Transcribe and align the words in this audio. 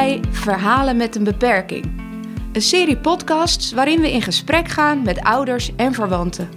bij 0.00 0.20
Verhalen 0.30 0.96
met 0.96 1.16
een 1.16 1.24
beperking. 1.24 1.84
Een 2.52 2.62
serie 2.62 2.96
podcasts 2.96 3.72
waarin 3.72 4.00
we 4.00 4.12
in 4.12 4.22
gesprek 4.22 4.68
gaan 4.68 5.02
met 5.02 5.20
ouders 5.20 5.76
en 5.76 5.94
verwanten. 5.94 6.48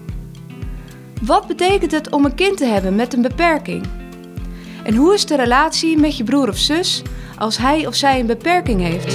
Wat 1.22 1.48
betekent 1.48 1.92
het 1.92 2.10
om 2.10 2.26
een 2.26 2.36
kind 2.36 2.58
te 2.58 2.66
hebben 2.66 2.96
met 2.96 3.14
een 3.14 3.22
beperking? 3.22 3.86
En 4.84 4.96
hoe 4.96 5.14
is 5.14 5.26
de 5.26 5.36
relatie 5.36 5.98
met 5.98 6.18
je 6.18 6.24
broer 6.24 6.50
of 6.50 6.58
zus 6.58 7.02
als 7.38 7.58
hij 7.58 7.88
of 7.88 7.96
zij 7.96 8.20
een 8.20 8.26
beperking 8.26 8.82
heeft? 8.82 9.14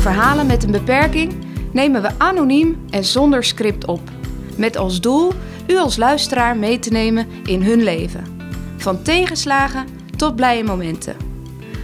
Verhalen 0.00 0.46
met 0.46 0.64
een 0.64 0.72
beperking 0.72 1.32
nemen 1.72 2.02
we 2.02 2.10
anoniem 2.18 2.84
en 2.90 3.04
zonder 3.04 3.44
script 3.44 3.86
op. 3.86 4.10
Met 4.56 4.76
als 4.76 5.00
doel 5.00 5.32
u 5.66 5.76
als 5.76 5.96
luisteraar 5.96 6.56
mee 6.56 6.78
te 6.78 6.90
nemen 6.90 7.26
in 7.44 7.62
hun 7.62 7.82
leven. 7.82 8.39
Van 8.80 9.02
tegenslagen 9.02 9.86
tot 10.16 10.36
blije 10.36 10.64
momenten. 10.64 11.16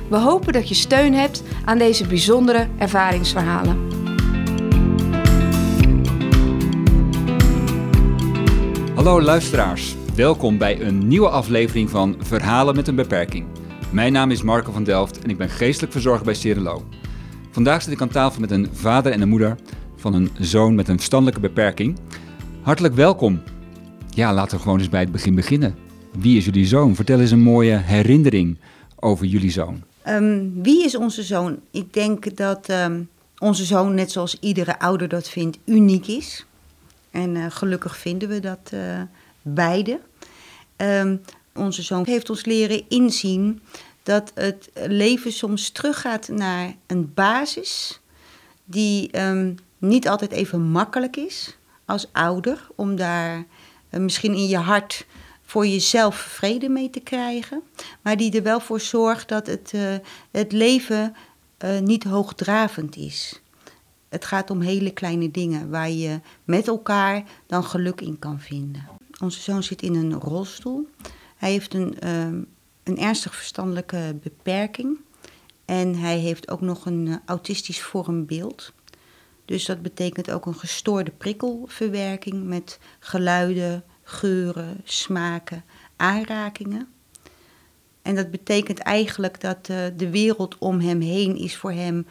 We 0.09 0.17
hopen 0.17 0.53
dat 0.53 0.69
je 0.69 0.75
steun 0.75 1.15
hebt 1.15 1.43
aan 1.65 1.79
deze 1.79 2.07
bijzondere 2.07 2.69
ervaringsverhalen. 2.79 3.79
Hallo 8.95 9.23
luisteraars, 9.23 9.97
welkom 10.15 10.59
bij 10.59 10.81
een 10.81 11.09
nieuwe 11.09 11.29
aflevering 11.29 11.91
van 11.91 12.17
Verhalen 12.19 12.75
met 12.75 12.89
een 12.89 12.95
beperking. 12.95 13.47
Mijn 13.91 14.13
naam 14.13 14.31
is 14.31 14.43
Marco 14.43 14.73
van 14.73 14.85
Delft 14.85 15.19
en 15.23 15.31
ik 15.31 15.39
ben 15.39 15.49
geestelijk 15.49 15.93
verzorger 15.93 16.25
bij 16.25 16.35
Serenlo. 16.35 16.85
Vandaag 17.51 17.83
zit 17.83 17.93
ik 17.93 18.01
aan 18.01 18.09
tafel 18.09 18.41
met 18.41 18.51
een 18.51 18.69
vader 18.73 19.13
en 19.13 19.21
een 19.21 19.29
moeder 19.29 19.57
van 19.97 20.15
een 20.15 20.31
zoon 20.39 20.75
met 20.75 20.89
een 20.89 20.97
verstandelijke 20.97 21.41
beperking. 21.41 21.99
Hartelijk 22.63 22.95
welkom. 22.95 23.43
Ja, 24.09 24.35
laten 24.35 24.57
we 24.57 24.63
gewoon 24.63 24.79
eens 24.79 24.89
bij 24.89 25.01
het 25.01 25.13
begin 25.13 25.35
beginnen. 25.35 25.86
Wie 26.19 26.37
is 26.37 26.45
jullie 26.45 26.67
zoon? 26.67 26.95
Vertel 26.95 27.21
eens 27.21 27.31
een 27.31 27.41
mooie 27.41 27.77
herinnering 27.77 28.57
over 28.97 29.27
jullie 29.27 29.51
zoon. 29.51 29.83
Um, 30.09 30.63
wie 30.63 30.85
is 30.85 30.97
onze 30.97 31.23
zoon? 31.23 31.61
Ik 31.71 31.93
denk 31.93 32.37
dat 32.37 32.69
um, 32.69 33.09
onze 33.39 33.65
zoon, 33.65 33.95
net 33.95 34.11
zoals 34.11 34.39
iedere 34.41 34.79
ouder 34.79 35.09
dat 35.09 35.29
vindt, 35.29 35.59
uniek 35.65 36.07
is. 36.07 36.47
En 37.11 37.35
uh, 37.35 37.47
gelukkig 37.49 37.97
vinden 37.97 38.29
we 38.29 38.41
dat 38.41 38.71
uh, 38.75 38.81
beide. 39.43 40.01
Um, 40.77 41.21
onze 41.55 41.83
zoon 41.83 42.05
heeft 42.07 42.31
ons 42.31 42.45
leren 42.45 42.83
inzien 42.89 43.61
dat 44.03 44.33
het 44.35 44.71
leven 44.87 45.33
soms 45.33 45.71
teruggaat 45.71 46.29
naar 46.29 46.75
een 46.87 47.15
basis 47.15 48.01
die 48.65 49.11
niet 49.79 50.09
altijd 50.09 50.31
even 50.31 50.63
makkelijk 50.63 51.17
is 51.17 51.57
als 51.85 52.09
ouder 52.13 52.67
om 52.75 52.97
daar 52.97 53.45
uh, 53.91 54.01
misschien 54.01 54.35
in 54.35 54.47
je 54.47 54.57
hart 54.57 55.07
voor 55.57 55.67
jezelf 55.67 56.17
vrede 56.17 56.69
mee 56.69 56.91
te 56.91 57.01
krijgen, 57.01 57.63
maar 58.03 58.17
die 58.17 58.33
er 58.33 58.43
wel 58.43 58.61
voor 58.61 58.81
zorgt 58.81 59.29
dat 59.29 59.47
het, 59.47 59.73
uh, 59.75 59.95
het 60.31 60.53
leven 60.53 61.15
uh, 61.65 61.79
niet 61.79 62.05
hoogdravend 62.05 62.97
is. 62.97 63.43
Het 64.09 64.25
gaat 64.25 64.51
om 64.51 64.61
hele 64.61 64.91
kleine 64.91 65.31
dingen 65.31 65.71
waar 65.71 65.91
je 65.91 66.21
met 66.45 66.69
elkaar 66.69 67.23
dan 67.47 67.65
geluk 67.65 68.01
in 68.01 68.19
kan 68.19 68.41
vinden. 68.41 68.89
Onze 69.21 69.41
zoon 69.41 69.63
zit 69.63 69.83
in 69.83 69.95
een 69.95 70.15
rolstoel. 70.15 70.89
Hij 71.37 71.51
heeft 71.51 71.75
een, 71.75 71.97
uh, 72.05 72.25
een 72.83 72.99
ernstig 72.99 73.35
verstandelijke 73.35 74.17
beperking. 74.23 74.99
En 75.65 75.95
hij 75.95 76.19
heeft 76.19 76.51
ook 76.51 76.61
nog 76.61 76.87
een 76.87 77.07
uh, 77.07 77.17
autistisch 77.25 77.83
vormbeeld. 77.83 78.73
Dus 79.45 79.65
dat 79.65 79.83
betekent 79.83 80.31
ook 80.31 80.47
een 80.47 80.55
gestoorde 80.59 81.11
prikkelverwerking 81.11 82.45
met 82.45 82.79
geluiden, 82.99 83.85
geuren, 84.09 84.81
smaken, 84.85 85.65
aanrakingen. 85.97 86.89
En 88.03 88.15
dat 88.15 88.31
betekent 88.31 88.79
eigenlijk 88.79 89.41
dat 89.41 89.69
uh, 89.71 89.77
de 89.97 90.11
wereld 90.11 90.59
om 90.59 90.81
hem 90.81 91.01
heen 91.01 91.37
is 91.37 91.57
voor 91.57 91.73
hem 91.73 92.07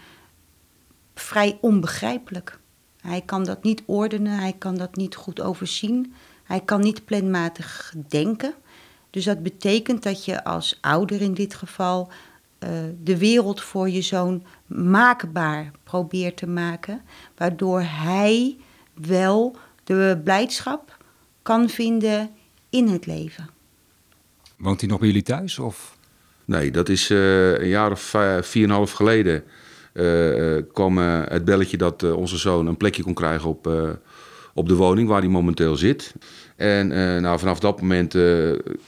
vrij 1.13 1.57
onbegrijpelijk. 1.61 2.59
Hij 3.01 3.21
kan 3.21 3.43
dat 3.43 3.63
niet 3.63 3.83
ordenen, 3.85 4.39
hij 4.39 4.53
kan 4.53 4.77
dat 4.77 4.95
niet 4.95 5.15
goed 5.15 5.41
overzien, 5.41 6.13
hij 6.43 6.59
kan 6.61 6.81
niet 6.81 7.05
planmatig 7.05 7.93
denken. 8.07 8.53
Dus 9.09 9.25
dat 9.25 9.43
betekent 9.43 10.03
dat 10.03 10.25
je 10.25 10.43
als 10.43 10.77
ouder 10.81 11.21
in 11.21 11.33
dit 11.33 11.55
geval 11.55 12.09
uh, 12.59 12.69
de 13.03 13.17
wereld 13.17 13.61
voor 13.61 13.89
je 13.89 14.01
zoon 14.01 14.43
maakbaar 14.65 15.71
probeert 15.83 16.37
te 16.37 16.47
maken, 16.47 17.01
waardoor 17.37 17.81
hij 17.81 18.57
wel 18.93 19.55
de 19.83 20.21
blijdschap 20.23 20.97
kan 21.45 21.69
vinden 21.69 22.29
in 22.69 22.87
het 22.87 23.05
leven. 23.05 23.49
Woont 24.57 24.79
hij 24.79 24.89
nog 24.89 24.99
bij 24.99 25.07
jullie 25.07 25.23
thuis? 25.23 25.59
Of? 25.59 25.97
Nee, 26.45 26.71
dat 26.71 26.89
is 26.89 27.09
uh, 27.09 27.59
een 27.59 27.67
jaar 27.67 27.91
of 27.91 28.01
vier 28.41 28.63
en 28.63 28.69
een 28.69 28.75
half 28.75 28.91
geleden 28.91 29.43
uh, 29.93 30.61
kwam 30.73 30.97
uh, 30.97 31.21
het 31.25 31.45
belletje 31.45 31.77
dat 31.77 32.03
onze 32.03 32.37
zoon 32.37 32.67
een 32.67 32.77
plekje 32.77 33.03
kon 33.03 33.13
krijgen 33.13 33.49
op, 33.49 33.69
op 34.53 34.67
de 34.67 34.75
woning 34.75 35.07
waar 35.07 35.19
hij 35.19 35.29
momenteel 35.29 35.75
zit. 35.75 36.13
En 36.55 36.87
nou, 37.21 37.39
vanaf 37.39 37.59
dat 37.59 37.81
moment 37.81 38.15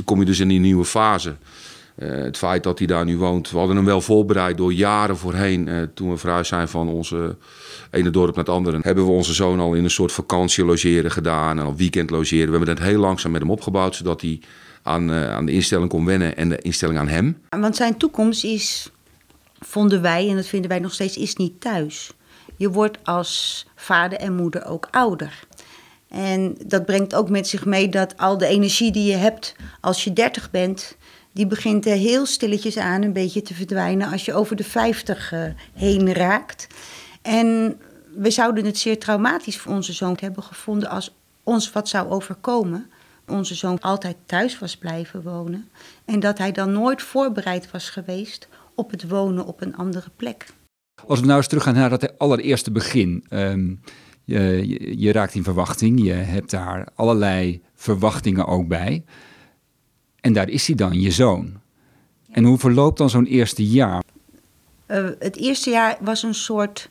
kom 0.06 0.20
je 0.20 0.26
dus 0.26 0.40
in 0.40 0.48
die 0.48 0.60
nieuwe 0.60 0.86
fase. 0.86 1.36
Uh, 1.98 2.24
het 2.24 2.38
feit 2.38 2.64
dat 2.64 2.78
hij 2.78 2.88
daar 2.88 3.06
nu 3.06 3.18
woont, 3.18 3.52
we 3.52 3.58
hadden 3.58 3.76
hem 3.76 3.86
wel 3.86 4.02
voorbereid 4.02 4.58
door 4.58 4.74
jaren 4.74 5.18
voorheen. 5.18 5.68
Uh, 5.68 5.82
toen 5.94 6.10
we 6.10 6.18
verhuisd 6.18 6.50
zijn 6.50 6.68
van 6.68 6.90
onze 6.90 7.36
ene 7.92 8.10
dorp 8.10 8.36
naar 8.36 8.46
het 8.46 8.54
andere, 8.54 8.80
hebben 8.82 9.06
we 9.06 9.12
onze 9.12 9.34
zoon 9.34 9.60
al 9.60 9.74
in 9.74 9.84
een 9.84 9.90
soort 9.90 10.12
vakantie 10.12 10.66
logeren 10.66 11.12
gedaan 11.12 11.60
en 11.60 11.66
al 11.66 11.76
weekend 11.76 12.10
logeren. 12.10 12.46
We 12.46 12.58
hebben 12.58 12.70
het 12.70 12.84
heel 12.84 13.00
langzaam 13.00 13.32
met 13.32 13.42
hem 13.42 13.52
opgebouwd, 13.52 13.96
zodat 13.96 14.22
hij 14.22 14.40
aan, 14.84 15.12
uh, 15.12 15.30
aan 15.36 15.46
de 15.46 15.52
instelling 15.52 15.90
kon 15.90 16.06
wennen 16.06 16.38
en 16.38 16.50
de 16.50 16.58
instelling 16.58 17.00
aan 17.00 17.08
hem. 17.08 17.42
Want 17.50 17.76
zijn 17.76 17.98
toekomst 17.98 18.44
is, 18.44 18.92
vonden 19.60 20.02
wij, 20.02 20.30
en 20.30 20.36
dat 20.36 20.48
vinden 20.48 20.70
wij 20.70 20.80
nog 20.80 20.94
steeds, 20.94 21.18
is 21.18 21.36
niet 21.36 21.62
thuis. 21.62 22.12
Je 22.56 22.70
wordt 22.70 22.98
als 23.04 23.66
vader 23.76 24.18
en 24.18 24.36
moeder 24.36 24.66
ook 24.66 24.88
ouder. 24.92 25.40
En 26.10 26.56
dat 26.66 26.86
brengt 26.86 27.16
ook 27.16 27.30
met 27.30 27.48
zich 27.48 27.66
mee 27.66 27.90
dat 27.90 28.18
al 28.18 28.38
de 28.38 28.48
energie 28.48 28.92
die 28.92 29.12
je 29.12 29.18
hebt 29.18 29.56
als 29.82 30.04
je 30.04 30.14
dertig 30.14 30.52
bent, 30.52 30.97
die 31.38 31.48
begint 31.48 31.86
heel 31.86 32.26
stilletjes 32.26 32.78
aan 32.78 33.02
een 33.02 33.14
beetje 33.14 33.42
te 33.42 33.54
verdwijnen 33.54 34.12
als 34.12 34.26
je 34.26 34.34
over 34.34 34.56
de 34.56 34.64
50 34.64 35.34
uh, 35.34 35.44
heen 35.74 36.14
raakt. 36.14 36.68
En 37.22 37.80
we 38.16 38.32
zouden 38.32 38.66
het 38.66 38.78
zeer 38.78 39.00
traumatisch 39.00 39.58
voor 39.58 39.74
onze 39.74 39.94
zoon 39.94 40.18
hebben 40.20 40.44
gevonden 40.44 40.90
als 40.90 41.16
ons 41.44 41.72
wat 41.72 41.90
zou 41.90 42.10
overkomen. 42.10 42.90
Onze 43.28 43.56
zoon 43.56 43.80
altijd 43.80 44.16
thuis 44.26 44.60
was 44.60 44.78
blijven 44.78 45.22
wonen 45.22 45.70
en 46.06 46.20
dat 46.20 46.38
hij 46.38 46.52
dan 46.52 46.72
nooit 46.72 47.02
voorbereid 47.02 47.72
was 47.72 47.90
geweest 47.90 48.48
op 48.76 48.92
het 48.92 49.08
wonen 49.08 49.46
op 49.46 49.62
een 49.62 49.76
andere 49.76 50.10
plek. 50.16 50.46
Als 51.08 51.20
we 51.20 51.26
nou 51.26 51.38
eens 51.38 51.48
teruggaan 51.48 51.74
naar 51.74 51.90
dat 51.90 52.18
allereerste 52.18 52.72
begin. 52.72 53.26
Je, 53.30 53.78
je, 54.24 55.00
je 55.00 55.12
raakt 55.12 55.36
in 55.36 55.44
verwachting, 55.44 56.04
je 56.04 56.14
hebt 56.14 56.50
daar 56.50 56.88
allerlei 56.96 57.62
verwachtingen 57.76 58.46
ook 58.46 58.68
bij. 58.68 59.04
En 60.28 60.34
daar 60.34 60.50
is 60.50 60.68
hij 60.68 60.76
dan, 60.76 61.02
je 61.02 61.12
zoon. 61.12 61.60
En 62.32 62.44
hoe 62.44 62.58
verloopt 62.58 62.98
dan 62.98 63.10
zo'n 63.10 63.26
eerste 63.26 63.68
jaar? 63.68 64.04
Uh, 64.88 65.10
het 65.20 65.36
eerste 65.36 65.70
jaar 65.70 65.98
was 66.00 66.24
een 66.24 66.34
soort 66.34 66.90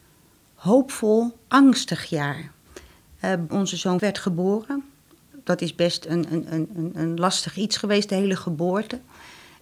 hoopvol, 0.54 1.36
angstig 1.48 2.04
jaar. 2.04 2.50
Uh, 3.24 3.32
onze 3.48 3.76
zoon 3.76 3.98
werd 3.98 4.18
geboren. 4.18 4.84
Dat 5.44 5.60
is 5.60 5.74
best 5.74 6.04
een, 6.04 6.26
een, 6.32 6.52
een, 6.52 6.90
een 6.94 7.16
lastig 7.16 7.56
iets 7.56 7.76
geweest, 7.76 8.08
de 8.08 8.14
hele 8.14 8.36
geboorte. 8.36 9.00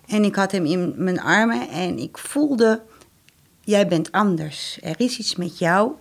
En 0.07 0.25
ik 0.25 0.35
had 0.35 0.53
hem 0.53 0.65
in 0.65 0.95
mijn 0.97 1.21
armen 1.21 1.69
en 1.69 1.99
ik 1.99 2.19
voelde, 2.19 2.83
jij 3.61 3.89
bent 3.89 4.13
anders. 4.13 4.79
Er 4.83 5.01
is 5.01 5.19
iets 5.19 5.37
met 5.37 5.59
jou. 5.59 5.93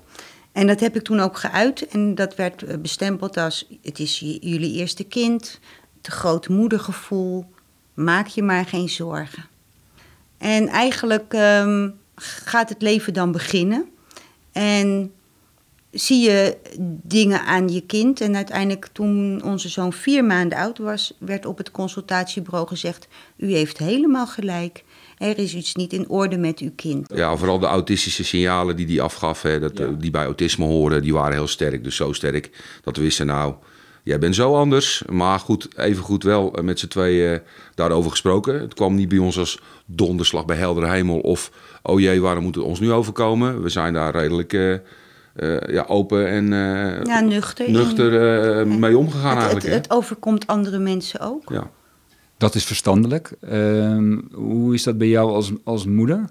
En 0.52 0.68
dat 0.68 0.80
heb 0.80 0.96
ik 0.96 1.04
toen 1.04 1.20
ook 1.20 1.38
geuit 1.38 1.88
en 1.88 2.16
dat 2.16 2.36
werd 2.36 2.82
bestempeld 2.82 3.38
als, 3.38 3.68
het 3.82 4.00
is 4.00 4.20
jullie 4.20 4.74
eerste 4.74 5.04
kind, 5.04 5.60
te 6.02 6.12
groot 6.12 6.48
moedergevoel, 6.48 7.46
maak 7.94 8.28
je 8.28 8.44
maar 8.44 8.66
geen 8.66 8.90
zorgen. 8.90 9.46
En 10.38 10.68
eigenlijk 10.68 11.34
um, 11.34 11.94
gaat 12.16 12.70
het 12.70 12.82
leven 12.82 13.14
dan 13.14 13.32
beginnen. 13.32 13.90
En 14.52 15.12
zie 15.92 16.20
je 16.20 16.58
dingen 17.04 17.46
aan 17.46 17.70
je 17.70 17.82
kind. 17.82 18.22
En 18.22 18.36
uiteindelijk, 18.36 18.88
toen 18.92 19.44
onze 19.44 19.70
zoon 19.70 19.94
vier 19.94 20.26
maanden 20.26 20.58
oud 20.58 20.78
was, 20.78 21.14
werd 21.20 21.46
op 21.46 21.58
het 21.58 21.72
consultatiebureau 21.72 22.68
gezegd: 22.68 23.08
U 23.38 23.52
heeft 23.52 23.78
helemaal 23.78 24.28
gelijk. 24.28 24.84
Er 25.18 25.38
is 25.38 25.56
iets 25.56 25.76
niet 25.76 25.94
in 25.94 26.10
orde 26.10 26.38
met 26.38 26.60
uw 26.60 26.72
kind. 26.76 27.08
Ja, 27.16 27.36
vooral 27.36 27.60
de 27.60 27.66
autistische 27.66 28.24
signalen 28.24 28.76
die 28.76 28.88
hij 28.88 29.02
afgaf, 29.02 29.42
hè, 29.42 29.60
dat, 29.60 29.78
ja. 29.78 29.88
die 29.88 30.12
bij 30.12 30.26
autisme 30.26 30.66
horen, 30.66 31.02
die 31.02 31.14
waren 31.14 31.34
heel 31.34 31.48
sterk. 31.48 31.84
Dus 31.84 31.96
zo 31.96 32.14
sterk 32.14 32.50
dat 32.84 32.96
we 32.96 33.02
wisten, 33.02 33.26
nou, 33.26 33.54
jij 34.04 34.20
bent 34.20 34.36
zo 34.36 34.56
anders. 34.56 35.04
Maar 35.10 35.40
goed, 35.40 35.78
even 35.78 36.04
goed 36.04 36.24
wel 36.24 36.56
met 36.62 36.80
z'n 36.80 36.88
tweeën 36.88 37.42
daarover 37.76 38.12
gesproken. 38.12 38.60
Het 38.60 38.74
kwam 38.74 38.96
niet 38.96 39.10
bij 39.10 39.18
ons 39.18 39.38
als 39.38 39.60
donderslag 39.86 40.46
bij 40.46 40.58
heldere 40.58 40.90
hemel 40.90 41.20
of 41.20 41.52
oh 41.82 42.00
jee, 42.00 42.22
waarom 42.22 42.44
moet 42.44 42.56
het 42.56 42.64
ons 42.64 42.80
nu 42.80 42.92
overkomen? 42.92 43.62
We 43.62 43.70
zijn 43.70 43.94
daar 43.94 44.16
redelijk 44.16 44.54
uh, 44.54 44.74
uh, 45.36 45.60
ja, 45.60 45.86
open 45.88 46.28
en 46.28 46.52
uh, 46.52 47.04
ja, 47.04 47.20
nuchter, 47.20 47.72
nuchter 47.72 48.68
mee 48.68 48.98
omgegaan 48.98 49.30
het, 49.30 49.38
eigenlijk. 49.38 49.66
Het, 49.66 49.84
het, 49.84 49.92
overkomt 49.92 50.48
andere 50.48 50.80
mensen 50.80 51.20
ook. 51.20 51.50
Ja. 51.50 51.70
Dat 52.38 52.56
is 52.56 52.66
verstandelijk. 52.66 53.32
Ehm, 53.42 54.20
hoe 54.34 54.74
is 54.74 54.84
dat 54.84 54.98
bij 54.98 55.08
jou 55.08 55.32
als, 55.32 55.52
als 55.64 55.86
moeder? 55.86 56.30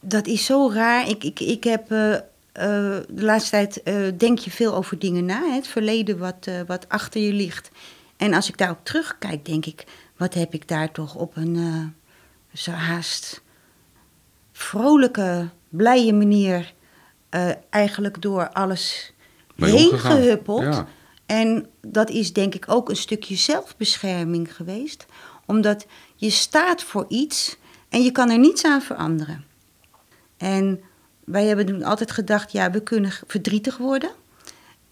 Dat 0.00 0.26
is 0.26 0.44
zo 0.44 0.70
raar. 0.74 1.08
Ik, 1.08 1.24
ik, 1.24 1.40
ik 1.40 1.64
heb 1.64 1.90
eh, 2.52 2.96
eh, 2.96 3.02
de 3.08 3.22
laatste 3.22 3.50
tijd 3.50 3.80
uh, 3.84 4.18
denk 4.18 4.38
je 4.38 4.50
veel 4.50 4.74
over 4.74 4.98
dingen 4.98 5.24
na. 5.24 5.40
Hè? 5.40 5.54
Het 5.54 5.66
verleden 5.66 6.18
wat, 6.18 6.48
wat 6.66 6.88
achter 6.88 7.20
je 7.20 7.32
ligt. 7.32 7.70
En 8.16 8.34
als 8.34 8.48
ik 8.48 8.58
daarop 8.58 8.84
terugkijk, 8.84 9.44
denk 9.44 9.66
ik, 9.66 9.84
wat 10.16 10.34
heb 10.34 10.54
ik 10.54 10.68
daar 10.68 10.90
toch 10.90 11.14
op 11.14 11.36
een 11.36 11.94
zo 12.52 12.70
haast 12.70 13.42
vrolijke, 14.52 15.48
blije 15.68 16.12
manier 16.12 16.72
eigenlijk 17.70 18.22
door 18.22 18.48
alles 18.48 19.12
heen 19.56 19.98
gehuppeld. 19.98 20.62
Ja. 20.62 20.86
En 21.26 21.66
dat 21.80 22.10
is 22.10 22.32
denk 22.32 22.54
ik 22.54 22.64
ook 22.68 22.88
een 22.88 22.96
stukje 22.96 23.36
zelfbescherming 23.36 24.56
geweest. 24.56 25.06
Omdat 25.46 25.86
je 26.16 26.30
staat 26.30 26.82
voor 26.82 27.04
iets 27.08 27.56
en 27.88 28.02
je 28.02 28.12
kan 28.12 28.30
er 28.30 28.38
niets 28.38 28.64
aan 28.64 28.82
veranderen. 28.82 29.44
En 30.36 30.80
wij 31.32 31.44
hebben 31.44 31.66
toen 31.66 31.82
altijd 31.82 32.10
gedacht, 32.10 32.52
ja, 32.52 32.70
we 32.70 32.82
kunnen 32.82 33.12
verdrietig 33.26 33.76
worden. 33.76 34.10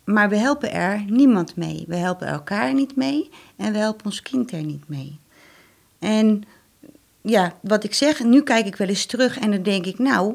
Maar 0.05 0.29
we 0.29 0.37
helpen 0.37 0.73
er 0.73 1.05
niemand 1.07 1.57
mee. 1.57 1.85
We 1.89 1.97
helpen 1.97 2.27
elkaar 2.27 2.75
niet 2.75 2.97
mee 2.97 3.31
en 3.57 3.73
we 3.73 3.79
helpen 3.79 4.05
ons 4.05 4.23
kind 4.23 4.53
er 4.53 4.63
niet 4.63 4.89
mee. 4.89 5.19
En 5.99 6.43
ja, 7.21 7.59
wat 7.63 7.85
ik 7.85 7.95
zeg, 7.95 8.23
nu 8.23 8.43
kijk 8.43 8.67
ik 8.67 8.77
wel 8.77 8.89
eens 8.89 9.07
terug 9.07 9.39
en 9.39 9.51
dan 9.51 9.63
denk 9.63 9.87
ik, 9.87 9.99
nou, 9.99 10.35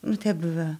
dat 0.00 0.22
hebben 0.22 0.54
we 0.54 0.74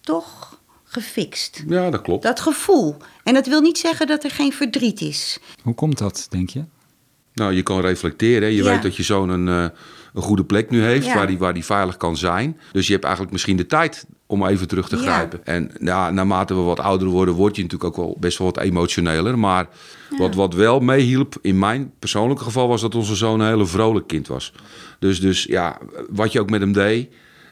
toch 0.00 0.60
gefixt. 0.84 1.64
Ja, 1.68 1.90
dat 1.90 2.02
klopt. 2.02 2.22
Dat 2.22 2.40
gevoel. 2.40 2.96
En 3.24 3.34
dat 3.34 3.46
wil 3.46 3.60
niet 3.60 3.78
zeggen 3.78 4.06
dat 4.06 4.24
er 4.24 4.30
geen 4.30 4.52
verdriet 4.52 5.00
is. 5.00 5.38
Hoe 5.62 5.74
komt 5.74 5.98
dat, 5.98 6.26
denk 6.30 6.50
je? 6.50 6.64
Nou, 7.34 7.52
je 7.52 7.62
kan 7.62 7.80
reflecteren. 7.80 8.52
Je 8.52 8.64
weet 8.64 8.82
dat 8.82 8.96
je 8.96 9.02
zo'n 9.02 9.28
een, 9.28 9.48
eh, 9.48 9.78
een 10.16 10.22
goede 10.22 10.44
plek 10.44 10.70
nu 10.70 10.82
heeft, 10.82 11.14
waar, 11.14 11.26
die, 11.26 11.38
waar 11.38 11.54
die 11.54 11.64
veilig 11.64 11.96
kan 11.96 12.16
zijn. 12.16 12.60
Dus 12.72 12.86
je 12.86 12.92
hebt 12.92 13.04
eigenlijk 13.04 13.32
misschien 13.32 13.56
de 13.56 13.66
tijd 13.66 14.06
om 14.26 14.46
even 14.46 14.68
terug 14.68 14.88
te 14.88 14.96
grijpen. 14.96 15.40
En 15.44 15.70
ja, 15.80 16.10
naarmate 16.10 16.54
we 16.54 16.60
wat 16.60 16.80
ouder 16.80 17.08
worden, 17.08 17.34
word 17.34 17.56
je 17.56 17.62
natuurlijk 17.62 17.90
ook 17.90 18.04
wel 18.04 18.16
best 18.20 18.38
wel 18.38 18.46
wat 18.46 18.64
emotioneler. 18.64 19.38
Maar 19.38 19.68
wat, 20.18 20.34
wat 20.34 20.54
wel 20.54 20.80
meehielp 20.80 21.34
in 21.42 21.58
mijn 21.58 21.92
persoonlijke 21.98 22.44
geval, 22.44 22.68
was 22.68 22.80
dat 22.80 22.94
onze 22.94 23.14
zoon 23.14 23.40
een 23.40 23.48
hele 23.48 23.66
vrolijk 23.66 24.06
kind 24.06 24.26
was. 24.28 24.52
Dus, 24.98 25.20
dus 25.20 25.44
ja, 25.44 25.78
wat 26.10 26.32
je 26.32 26.40
ook 26.40 26.50
met 26.50 26.60
hem 26.60 26.72
deed 26.72 27.08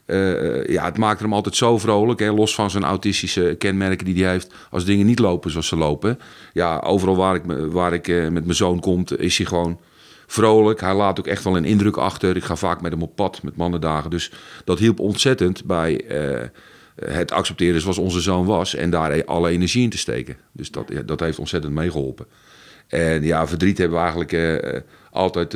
uh, 0.07 0.67
ja, 0.67 0.85
het 0.85 0.99
maakt 0.99 1.21
hem 1.21 1.33
altijd 1.33 1.57
zo 1.57 1.79
vrolijk. 1.79 2.21
Hè, 2.21 2.33
los 2.33 2.55
van 2.55 2.71
zijn 2.71 2.85
autistische 2.85 3.55
kenmerken 3.59 4.05
die 4.05 4.23
hij 4.23 4.33
heeft. 4.33 4.55
Als 4.71 4.85
dingen 4.85 5.07
niet 5.07 5.19
lopen 5.19 5.51
zoals 5.51 5.67
ze 5.67 5.77
lopen. 5.77 6.19
Ja, 6.53 6.79
overal 6.79 7.17
waar 7.17 7.35
ik, 7.35 7.43
waar 7.71 7.93
ik 7.93 8.09
uh, 8.09 8.23
met 8.23 8.45
mijn 8.45 8.57
zoon 8.57 8.81
kom, 8.81 9.05
is 9.17 9.37
hij 9.37 9.47
gewoon 9.47 9.81
vrolijk. 10.27 10.81
Hij 10.81 10.95
laat 10.95 11.19
ook 11.19 11.27
echt 11.27 11.45
wel 11.45 11.57
een 11.57 11.65
indruk 11.65 11.97
achter. 11.97 12.37
Ik 12.37 12.45
ga 12.45 12.57
vaak 12.57 12.81
met 12.81 12.93
hem 12.93 13.03
op 13.03 13.17
pad, 13.17 13.43
met 13.43 13.57
mannendagen. 13.57 14.11
Dus 14.11 14.33
dat 14.65 14.79
hielp 14.79 15.01
ontzettend 15.01 15.65
bij 15.65 16.05
uh, 16.11 16.41
het 16.95 17.33
accepteren 17.33 17.81
zoals 17.81 17.99
onze 17.99 18.21
zoon 18.21 18.47
was. 18.47 18.75
En 18.75 18.91
daar 18.91 19.25
alle 19.25 19.51
energie 19.51 19.83
in 19.83 19.91
te 19.91 19.99
steken. 19.99 20.37
Dus 20.53 20.71
dat, 20.71 20.91
dat 21.07 21.21
heeft 21.21 21.39
ontzettend 21.39 21.75
meegeholpen. 21.75 22.27
En 22.89 23.23
ja, 23.23 23.47
verdriet 23.47 23.79
hebben 23.79 23.97
we 23.97 24.03
eigenlijk 24.03 24.85
altijd 25.11 25.55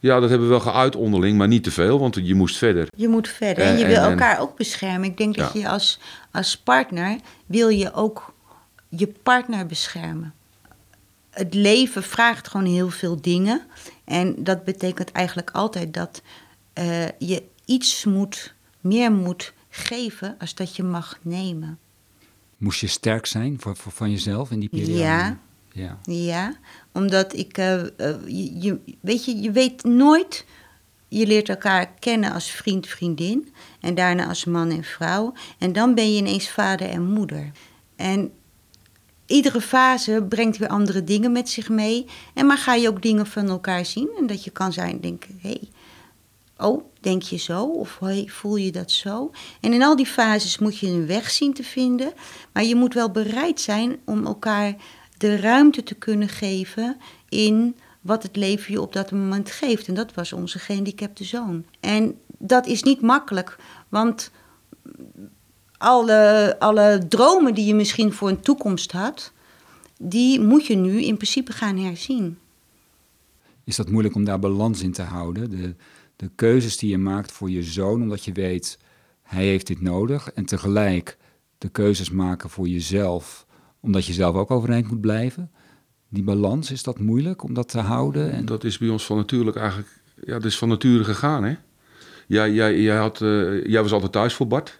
ja, 0.00 0.20
dat 0.20 0.28
hebben 0.30 0.48
we 0.48 0.54
wel 0.54 0.72
geuit 0.72 0.96
onderling, 0.96 1.38
maar 1.38 1.48
niet 1.48 1.64
te 1.64 1.70
veel, 1.70 1.98
want 1.98 2.18
je 2.22 2.34
moest 2.34 2.56
verder. 2.56 2.86
Je 2.96 3.08
moet 3.08 3.28
verder 3.28 3.64
en, 3.64 3.78
je 3.78 3.86
wil 3.86 3.96
elkaar 3.96 4.40
ook 4.40 4.56
beschermen. 4.56 5.08
Ik 5.08 5.16
denk 5.16 5.36
dat 5.36 5.52
je 5.52 5.68
als, 5.68 5.98
als 6.32 6.56
partner 6.56 7.18
wil 7.46 7.68
je 7.68 7.92
ook 7.92 8.34
je 8.88 9.12
partner 9.22 9.66
beschermen. 9.66 10.34
Het 11.38 11.54
leven 11.54 12.02
vraagt 12.02 12.48
gewoon 12.48 12.66
heel 12.66 12.90
veel 12.90 13.20
dingen. 13.20 13.62
En 14.04 14.44
dat 14.44 14.64
betekent 14.64 15.12
eigenlijk 15.12 15.50
altijd 15.50 15.94
dat 15.94 16.22
uh, 16.78 17.08
je 17.18 17.42
iets 17.64 18.04
moet, 18.04 18.54
meer 18.80 19.12
moet 19.12 19.52
geven 19.68 20.36
als 20.38 20.54
dat 20.54 20.76
je 20.76 20.82
mag 20.82 21.18
nemen. 21.22 21.78
Moest 22.56 22.80
je 22.80 22.86
sterk 22.86 23.26
zijn 23.26 23.60
voor, 23.60 23.76
voor 23.76 23.92
van 23.92 24.10
jezelf 24.10 24.50
in 24.50 24.60
die 24.60 24.68
periode? 24.68 24.98
Ja, 24.98 25.38
ja. 25.72 25.98
ja, 26.02 26.56
omdat 26.92 27.36
ik, 27.36 27.58
uh, 27.58 27.82
je, 28.62 28.78
weet 29.00 29.24
je, 29.24 29.40
je 29.40 29.50
weet 29.50 29.84
nooit, 29.84 30.44
je 31.08 31.26
leert 31.26 31.48
elkaar 31.48 31.90
kennen 31.98 32.32
als 32.32 32.50
vriend, 32.50 32.86
vriendin 32.86 33.52
en 33.80 33.94
daarna 33.94 34.26
als 34.26 34.44
man 34.44 34.70
en 34.70 34.84
vrouw. 34.84 35.32
En 35.58 35.72
dan 35.72 35.94
ben 35.94 36.12
je 36.12 36.18
ineens 36.18 36.50
vader 36.50 36.88
en 36.88 37.04
moeder. 37.12 37.50
En 37.96 38.32
iedere 39.28 39.60
fase 39.60 40.26
brengt 40.28 40.56
weer 40.56 40.68
andere 40.68 41.04
dingen 41.04 41.32
met 41.32 41.48
zich 41.48 41.68
mee. 41.68 42.06
En 42.34 42.46
maar 42.46 42.58
ga 42.58 42.74
je 42.74 42.88
ook 42.88 43.02
dingen 43.02 43.26
van 43.26 43.48
elkaar 43.48 43.86
zien 43.86 44.08
en 44.18 44.26
dat 44.26 44.44
je 44.44 44.50
kan 44.50 44.72
zijn 44.72 45.00
denken, 45.00 45.38
hé, 45.42 45.48
hey, 45.48 45.68
oh, 46.56 46.82
denk 47.00 47.22
je 47.22 47.36
zo? 47.36 47.64
Of 47.64 47.98
hey, 47.98 48.26
voel 48.28 48.56
je 48.56 48.72
dat 48.72 48.90
zo? 48.90 49.30
En 49.60 49.72
in 49.72 49.82
al 49.82 49.96
die 49.96 50.06
fases 50.06 50.58
moet 50.58 50.78
je 50.78 50.86
een 50.86 51.06
weg 51.06 51.30
zien 51.30 51.54
te 51.54 51.62
vinden. 51.62 52.12
Maar 52.52 52.64
je 52.64 52.74
moet 52.74 52.94
wel 52.94 53.10
bereid 53.10 53.60
zijn 53.60 53.98
om 54.04 54.26
elkaar 54.26 54.74
de 55.18 55.36
ruimte 55.36 55.82
te 55.82 55.94
kunnen 55.94 56.28
geven 56.28 56.96
in 57.28 57.76
wat 58.00 58.22
het 58.22 58.36
leven 58.36 58.72
je 58.72 58.80
op 58.80 58.92
dat 58.92 59.10
moment 59.10 59.50
geeft. 59.50 59.88
En 59.88 59.94
dat 59.94 60.14
was 60.14 60.32
onze 60.32 60.58
gehandicapte 60.58 61.24
zoon. 61.24 61.64
En 61.80 62.18
dat 62.38 62.66
is 62.66 62.82
niet 62.82 63.00
makkelijk, 63.00 63.56
want 63.88 64.30
alle, 65.78 66.56
alle 66.58 67.06
dromen 67.08 67.54
die 67.54 67.66
je 67.66 67.74
misschien 67.74 68.12
voor 68.12 68.28
een 68.28 68.40
toekomst 68.40 68.92
had, 68.92 69.32
die 69.98 70.40
moet 70.40 70.66
je 70.66 70.76
nu 70.76 71.02
in 71.02 71.16
principe 71.16 71.52
gaan 71.52 71.78
herzien. 71.78 72.38
Is 73.64 73.76
dat 73.76 73.90
moeilijk 73.90 74.14
om 74.14 74.24
daar 74.24 74.38
balans 74.38 74.82
in 74.82 74.92
te 74.92 75.02
houden? 75.02 75.50
De, 75.50 75.74
de 76.16 76.30
keuzes 76.34 76.76
die 76.76 76.90
je 76.90 76.98
maakt 76.98 77.32
voor 77.32 77.50
je 77.50 77.62
zoon, 77.62 78.02
omdat 78.02 78.24
je 78.24 78.32
weet, 78.32 78.78
hij 79.22 79.44
heeft 79.44 79.66
dit 79.66 79.80
nodig. 79.80 80.32
En 80.32 80.44
tegelijk 80.44 81.16
de 81.58 81.68
keuzes 81.68 82.10
maken 82.10 82.50
voor 82.50 82.68
jezelf, 82.68 83.46
omdat 83.80 84.06
je 84.06 84.12
zelf 84.12 84.36
ook 84.36 84.50
overeind 84.50 84.88
moet 84.88 85.00
blijven. 85.00 85.50
Die 86.08 86.22
balans, 86.22 86.70
is 86.70 86.82
dat 86.82 86.98
moeilijk 86.98 87.42
om 87.42 87.54
dat 87.54 87.68
te 87.68 87.80
houden? 87.80 88.32
En... 88.32 88.46
Dat 88.46 88.64
is 88.64 88.78
bij 88.78 88.88
ons 88.88 89.06
van 89.06 89.16
natuurlijk 89.16 89.56
eigenlijk, 89.56 90.00
ja, 90.24 90.32
dat 90.32 90.44
is 90.44 90.58
van 90.58 90.68
nature 90.68 91.04
gegaan, 91.04 91.44
hè? 91.44 91.56
Jij, 92.26 92.52
jij, 92.52 92.80
jij, 92.80 92.96
had, 92.96 93.20
uh, 93.20 93.66
jij 93.66 93.82
was 93.82 93.92
altijd 93.92 94.12
thuis 94.12 94.34
voor 94.34 94.46
Bart. 94.46 94.78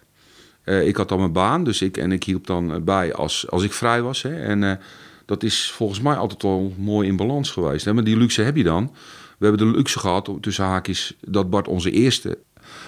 Uh, 0.69 0.87
ik 0.87 0.95
had 0.95 1.09
dan 1.09 1.19
mijn 1.19 1.31
baan, 1.31 1.63
dus 1.63 1.81
ik, 1.81 1.97
en 1.97 2.11
ik 2.11 2.23
hielp 2.23 2.47
dan 2.47 2.83
bij 2.83 3.13
als, 3.13 3.49
als 3.49 3.63
ik 3.63 3.73
vrij 3.73 4.01
was. 4.01 4.21
Hè? 4.21 4.41
En 4.41 4.61
uh, 4.61 4.71
dat 5.25 5.43
is 5.43 5.71
volgens 5.71 6.01
mij 6.01 6.15
altijd 6.15 6.41
wel 6.41 6.73
mooi 6.77 7.07
in 7.07 7.15
balans 7.15 7.51
geweest. 7.51 7.85
Hè? 7.85 7.93
Maar 7.93 8.03
die 8.03 8.17
luxe 8.17 8.41
heb 8.41 8.55
je 8.55 8.63
dan. 8.63 8.91
We 9.37 9.45
hebben 9.45 9.67
de 9.67 9.77
luxe 9.77 9.99
gehad, 9.99 10.31
tussen 10.41 10.65
haakjes, 10.65 11.15
dat 11.21 11.49
Bart 11.49 11.67
onze 11.67 11.91
eerste, 11.91 12.37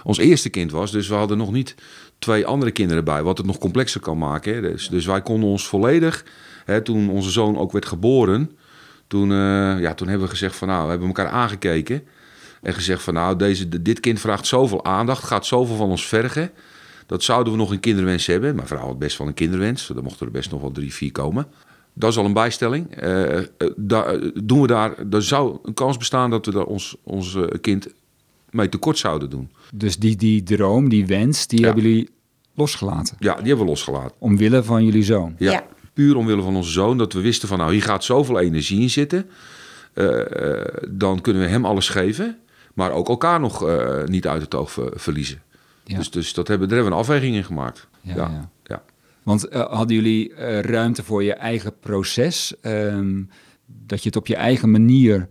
ons 0.04 0.18
eerste 0.18 0.50
kind 0.50 0.72
was. 0.72 0.92
Dus 0.92 1.08
we 1.08 1.14
hadden 1.14 1.38
nog 1.38 1.52
niet 1.52 1.76
twee 2.20 2.46
andere 2.46 2.72
kinderen 2.72 3.04
bij, 3.04 3.24
wat 3.24 3.38
het 3.38 3.48
nog 3.48 3.58
complexer 3.58 4.02
kan 4.02 4.18
maken. 4.18 4.54
Hè. 4.54 4.62
Dus, 4.62 4.88
dus 4.88 5.06
wij 5.06 5.22
konden 5.22 5.50
ons 5.50 5.68
volledig, 5.68 6.26
hè, 6.66 6.82
toen 6.82 7.10
onze 7.10 7.30
zoon 7.30 7.58
ook 7.58 7.72
werd 7.72 7.86
geboren, 7.86 8.52
toen, 9.08 9.30
uh, 9.32 9.80
ja, 9.80 9.94
toen 9.94 10.08
hebben 10.08 10.26
we 10.28 10.34
gezegd 10.34 10.56
van 10.56 10.68
nou, 10.68 10.84
we 10.84 10.90
hebben 10.90 11.08
elkaar 11.08 11.28
aangekeken 11.28 12.04
en 12.62 12.74
gezegd 12.74 13.02
van 13.02 13.14
nou, 13.14 13.36
deze, 13.36 13.82
dit 13.82 14.00
kind 14.00 14.20
vraagt 14.20 14.48
zoveel 14.48 14.86
aandacht, 14.86 15.24
gaat 15.24 15.46
zoveel 15.46 15.76
van 15.76 15.90
ons 15.90 16.08
vergen. 16.08 16.52
Dat 17.12 17.24
zouden 17.24 17.54
we 17.54 17.60
nog 17.60 17.72
een 17.72 17.80
kinderwens 17.80 18.26
hebben. 18.26 18.56
Mijn 18.56 18.68
vrouw 18.68 18.86
had 18.86 19.00
best 19.00 19.18
wel 19.18 19.28
een 19.28 19.34
kinderwens. 19.34 19.90
Er 19.90 20.04
mochten 20.04 20.26
er 20.26 20.32
best 20.32 20.52
nog 20.52 20.62
wel 20.62 20.72
drie, 20.72 20.94
vier 20.94 21.12
komen. 21.12 21.48
Dat 21.94 22.10
is 22.12 22.18
al 22.18 22.26
een 22.26 22.34
bijstelling. 22.34 23.04
Uh, 23.04 23.40
doen 24.44 24.62
we 24.62 24.68
daar, 24.68 24.94
er 25.12 25.24
zou 25.24 25.58
een 25.64 25.74
kans 25.74 25.98
bestaan 25.98 26.30
dat 26.30 26.46
we 26.46 26.52
daar 26.52 26.66
ons, 26.66 26.96
ons 27.04 27.38
kind 27.62 27.88
mee 28.50 28.70
tekort 28.70 28.98
zouden 28.98 29.30
doen. 29.30 29.52
Dus 29.74 29.98
die, 29.98 30.16
die 30.16 30.44
droom, 30.44 30.90
die 30.90 31.06
wens, 31.06 31.48
die 31.48 31.66
hebben 31.66 31.84
jullie 31.84 32.10
losgelaten? 32.54 33.16
Ja, 33.20 33.36
die 33.36 33.48
hebben 33.48 33.66
we 33.66 33.72
losgelaten. 33.72 34.16
Omwille 34.18 34.64
van 34.64 34.86
jullie 34.86 35.04
zoon? 35.04 35.36
Ja, 35.38 35.64
puur 35.94 36.16
omwille 36.16 36.42
van 36.42 36.56
onze 36.56 36.72
zoon. 36.72 36.98
Dat 36.98 37.14
we 37.14 37.22
wisten 37.22 37.48
van, 37.48 37.58
nou, 37.58 37.72
hier 37.72 37.84
gaat 37.84 38.04
zoveel 38.04 38.40
energie 38.40 38.82
in 38.82 38.90
zitten. 38.90 39.30
Uh, 39.94 40.22
dan 40.90 41.22
kunnen 41.22 41.42
we 41.42 41.48
hem 41.48 41.66
alles 41.66 41.90
geven. 41.90 42.38
Maar 42.74 42.92
ook 42.92 43.10
elkaar 43.10 43.40
nog 43.40 43.68
uh, 43.68 44.04
niet 44.06 44.28
uit 44.28 44.42
het 44.42 44.56
oog 44.56 44.78
verliezen. 44.94 45.42
Ja. 45.92 45.98
Dus, 45.98 46.12
dus 46.12 46.34
dat 46.34 46.48
hebben, 46.48 46.68
daar 46.68 46.78
hebben 46.78 46.96
we 46.96 47.00
een 47.00 47.06
afweging 47.06 47.36
in 47.36 47.44
gemaakt. 47.44 47.88
Ja, 48.02 48.16
ja. 48.16 48.50
ja. 48.64 48.84
Want 49.24 49.48
hadden 49.52 49.96
jullie 49.96 50.34
ruimte 50.62 51.04
voor 51.04 51.24
je 51.24 51.34
eigen 51.34 51.80
proces? 51.80 52.54
Ehm, 52.62 53.22
dat 53.66 54.02
je 54.02 54.08
het 54.08 54.18
op 54.18 54.28
je 54.28 54.36
eigen 54.36 54.72
manier 54.72 55.28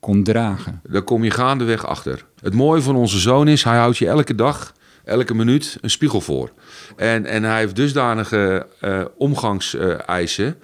kon 0.00 0.22
dragen? 0.22 0.80
Daar 0.88 1.02
kom 1.02 1.24
je 1.24 1.30
gaandeweg 1.30 1.86
achter. 1.86 2.24
Het 2.40 2.54
mooie 2.54 2.82
van 2.82 2.96
onze 2.96 3.18
zoon 3.18 3.48
is, 3.48 3.64
hij 3.64 3.78
houdt 3.78 3.98
je 3.98 4.06
elke 4.06 4.34
dag, 4.34 4.74
elke 5.04 5.34
minuut 5.34 5.78
een 5.80 5.90
spiegel 5.90 6.20
voor. 6.20 6.52
En, 6.96 7.26
en 7.26 7.42
hij 7.42 7.58
heeft 7.58 7.76
dusdanige 7.76 8.66
uh, 8.80 9.04
omgangseisen. 9.16 10.58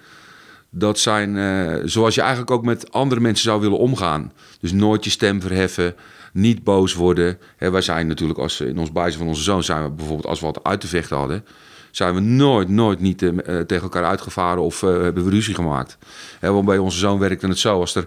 dat 0.70 0.98
zijn, 0.98 1.34
uh, 1.34 1.82
zoals 1.84 2.14
je 2.14 2.20
eigenlijk 2.20 2.50
ook 2.50 2.64
met 2.64 2.92
andere 2.92 3.20
mensen 3.20 3.44
zou 3.44 3.60
willen 3.60 3.78
omgaan. 3.78 4.32
Dus 4.60 4.72
nooit 4.72 5.04
je 5.04 5.10
stem 5.10 5.40
verheffen, 5.40 5.94
niet 6.36 6.64
boos 6.64 6.94
worden. 6.94 7.38
He, 7.56 7.70
wij 7.70 7.80
zijn 7.80 8.06
natuurlijk, 8.06 8.38
als, 8.38 8.60
in 8.60 8.78
ons 8.78 8.92
bijzijn 8.92 9.18
van 9.18 9.28
onze 9.28 9.42
zoon, 9.42 9.62
zijn 9.62 9.82
we 9.82 9.90
bijvoorbeeld 9.90 10.26
als 10.26 10.40
we 10.40 10.46
wat 10.46 10.64
uit 10.64 10.80
te 10.80 10.86
vechten 10.86 11.16
hadden 11.16 11.44
zijn 11.90 12.14
we 12.14 12.20
nooit, 12.20 12.68
nooit 12.68 13.00
niet 13.00 13.22
uh, 13.22 13.30
tegen 13.40 13.82
elkaar 13.82 14.04
uitgevaren 14.04 14.62
of 14.62 14.80
hebben 14.80 15.24
we 15.24 15.30
ruzie 15.30 15.54
gemaakt. 15.54 15.98
Want 16.40 16.64
bij 16.64 16.78
onze 16.78 16.98
zoon 16.98 17.18
werkte 17.18 17.46
het 17.46 17.58
zo, 17.58 17.80
als 17.80 17.94
er 17.94 18.06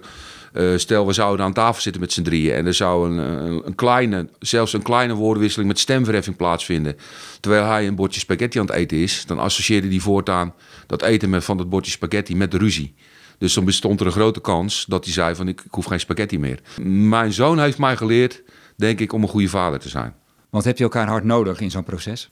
eh, 0.54 0.68
stel, 0.76 1.08
we 1.08 1.14
zouden 1.14 1.46
aan 1.46 1.54
tafel 1.54 1.82
zitten 1.82 2.02
met 2.02 2.14
z'n 2.14 2.22
drieën 2.22 2.56
en 2.56 2.66
er 2.66 2.74
zou 2.74 3.10
een, 3.10 3.18
een, 3.18 3.62
een, 3.66 3.76
kleine, 3.76 4.30
zelfs 4.40 4.74
een 4.74 4.82
kleine 4.82 5.14
woordenwisseling 5.14 5.70
met 5.70 5.80
stemverheffing 5.80 6.36
plaatsvinden. 6.36 6.98
Terwijl 7.40 7.66
hij 7.66 7.88
een 7.88 7.96
bordje 7.96 8.20
spaghetti 8.20 8.60
aan 8.60 8.66
het 8.66 8.76
eten 8.76 8.98
is, 8.98 9.26
dan 9.26 9.40
associeerde 9.40 9.88
hij 9.88 10.00
voortaan 10.00 10.54
dat 10.88 11.02
eten 11.02 11.30
met, 11.30 11.44
van 11.44 11.58
dat 11.58 11.70
bordje 11.70 11.92
spaghetti 11.92 12.36
met 12.36 12.52
de 12.52 12.58
ruzie. 12.58 12.96
Dus 13.40 13.54
dan 13.54 13.66
bestond 13.66 14.00
er 14.00 14.06
een 14.06 14.12
grote 14.12 14.42
kans 14.42 14.86
dat 14.88 15.04
hij 15.04 15.14
zei 15.14 15.36
van 15.36 15.48
ik, 15.48 15.62
ik 15.62 15.74
hoef 15.74 15.86
geen 15.86 16.00
spaghetti 16.00 16.40
meer. 16.40 16.60
Mijn 16.82 17.34
zoon 17.34 17.60
heeft 17.60 17.78
mij 17.78 17.98
geleerd, 17.98 18.44
denk 18.76 19.00
ik, 19.00 19.14
om 19.14 19.22
een 19.22 19.30
goede 19.30 19.50
vader 19.50 19.80
te 19.80 19.90
zijn. 19.90 20.14
Want 20.50 20.64
heb 20.64 20.78
je 20.78 20.84
elkaar 20.84 21.08
hard 21.08 21.24
nodig 21.24 21.60
in 21.60 21.72
zo'n 21.72 21.84
proces? 21.84 22.30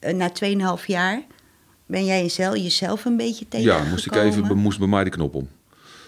Uh, 0.00 0.14
na 0.14 0.32
2,5 0.78 0.86
jaar 0.86 1.22
ben 1.86 2.04
jij 2.04 2.22
jezelf, 2.22 2.56
jezelf 2.56 3.04
een 3.04 3.16
beetje 3.16 3.48
tegen. 3.48 3.66
Ja, 3.66 3.84
moest 3.90 4.06
ik 4.06 4.14
even, 4.14 4.56
moest 4.56 4.78
bij 4.78 4.88
mij 4.88 5.04
de 5.04 5.10
knop 5.10 5.34
om. 5.34 5.48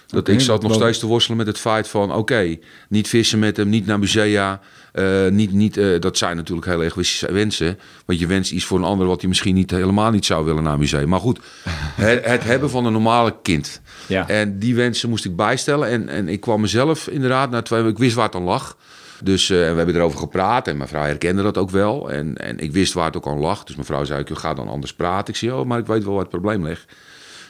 Dat 0.07 0.28
ik 0.28 0.40
zat 0.40 0.62
nog 0.62 0.75
steeds 0.75 0.99
te 0.99 1.07
worstelen 1.07 1.38
met 1.38 1.47
het 1.47 1.59
feit 1.59 1.88
van... 1.88 2.12
oké, 2.12 2.57
niet 2.88 3.09
vissen 3.09 3.38
met 3.38 3.57
hem, 3.57 3.69
niet 3.69 3.87
naar 3.87 3.99
musea. 3.99 4.61
Uh, 4.95 5.29
niet, 5.29 5.53
niet, 5.53 5.77
uh, 5.77 6.01
dat 6.01 6.19
zijn 6.19 6.37
natuurlijk 6.37 6.67
hele 6.67 6.85
egoïstische 6.85 7.33
wensen. 7.33 7.79
Want 8.05 8.19
je 8.19 8.27
wenst 8.27 8.53
iets 8.53 8.65
voor 8.65 8.79
een 8.79 8.85
ander... 8.85 9.07
wat 9.07 9.21
je 9.21 9.29
misschien 9.29 9.55
niet, 9.55 9.71
helemaal 9.71 10.11
niet 10.11 10.25
zou 10.25 10.45
willen 10.45 10.63
naar 10.63 10.73
een 10.73 10.79
museum. 10.79 11.09
Maar 11.09 11.21
goed, 11.21 11.41
het, 11.95 12.25
het, 12.25 12.45
hebben 12.45 12.71
van 12.71 12.85
een 12.87 12.93
normale 12.93 13.35
kind. 13.43 13.81
Ja. 14.07 14.29
En 14.29 14.59
die 14.59 14.75
wensen 14.75 15.09
moest 15.09 15.25
ik 15.25 15.37
bijstellen. 15.37 15.89
En, 15.89 16.09
en 16.09 16.29
ik 16.29 16.41
kwam 16.41 16.61
mezelf 16.61 17.09
inderdaad... 17.09 17.51
Na 17.51 17.63
twee, 17.63 17.85
ik 17.85 17.99
wist 17.99 18.15
waar 18.15 18.27
het 18.27 18.35
aan 18.35 18.43
lag. 18.43 18.77
Dus 19.23 19.49
uh, 19.49 19.59
we 19.59 19.77
hebben 19.77 19.95
erover 19.95 20.19
gepraat 20.19 20.69
en 20.69 20.77
mijn 20.77 20.89
vrouw 20.89 21.05
herkende 21.05 21.43
dat 21.43 21.59
ook 21.59 21.71
wel. 21.71 22.11
En, 22.11 22.37
en 22.37 22.59
ik 22.59 22.73
wist 22.73 22.93
waar 22.93 23.07
het 23.07 23.17
ook 23.17 23.27
aan 23.27 23.39
lag. 23.39 23.65
Dus 23.65 23.75
mijn 23.75 23.87
vrouw 23.87 24.05
zei, 24.05 24.21
ik 24.21 24.39
ga 24.39 24.55
dan 24.55 24.69
anders 24.69 24.95
praten. 24.95 25.35
Ik 25.35 25.39
zei, 25.39 25.53
oh, 25.53 25.67
maar 25.67 25.79
ik 25.79 25.87
weet 25.87 26.05
wel 26.05 26.13
waar 26.13 26.23
het 26.23 26.31
probleem 26.31 26.65
ligt. 26.65 26.93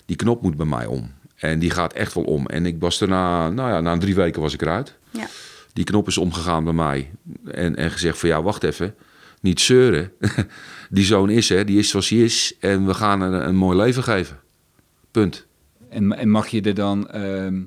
Die 0.07 0.17
knop 0.17 0.43
moet 0.43 0.57
bij 0.57 0.67
mij 0.67 0.87
om. 0.87 1.13
En 1.37 1.59
die 1.59 1.71
gaat 1.71 1.93
echt 1.93 2.15
wel 2.15 2.25
om. 2.25 2.47
En 2.47 2.67
ik 2.67 2.77
was 2.79 2.99
daarna, 2.99 3.51
nou 3.51 3.71
ja, 3.71 3.81
na 3.81 3.99
drie 3.99 4.15
weken 4.15 4.43
was 4.43 4.55
ik 4.55 4.63
eruit. 4.63 4.95
Ja. 5.11 5.27
Die 5.75 5.85
knop 5.85 6.07
is 6.07 6.19
omgegaan 6.19 6.65
bij 6.65 6.73
mij. 6.73 7.11
En, 7.45 7.77
en 7.77 7.91
gezegd 7.91 8.19
van 8.19 8.29
ja, 8.29 8.43
wacht 8.43 8.63
even. 8.63 8.95
Niet 9.41 9.61
zeuren. 9.61 10.13
die 10.91 11.05
zoon 11.05 11.31
is 11.31 11.51
er, 11.51 11.67
die 11.67 11.79
is 11.79 11.89
zoals 11.89 12.09
hij 12.09 12.19
is. 12.19 12.57
En 12.61 12.87
we 12.87 12.95
gaan 12.95 13.23
er 13.23 13.33
een 13.33 13.57
mooi 13.57 13.77
leven 13.77 14.03
geven. 14.03 14.41
Punt. 15.11 15.47
En, 15.89 16.17
en 16.19 16.29
mag 16.29 16.49
je 16.49 16.61
er 16.61 16.75
dan 16.75 17.11
ehm, 17.11 17.63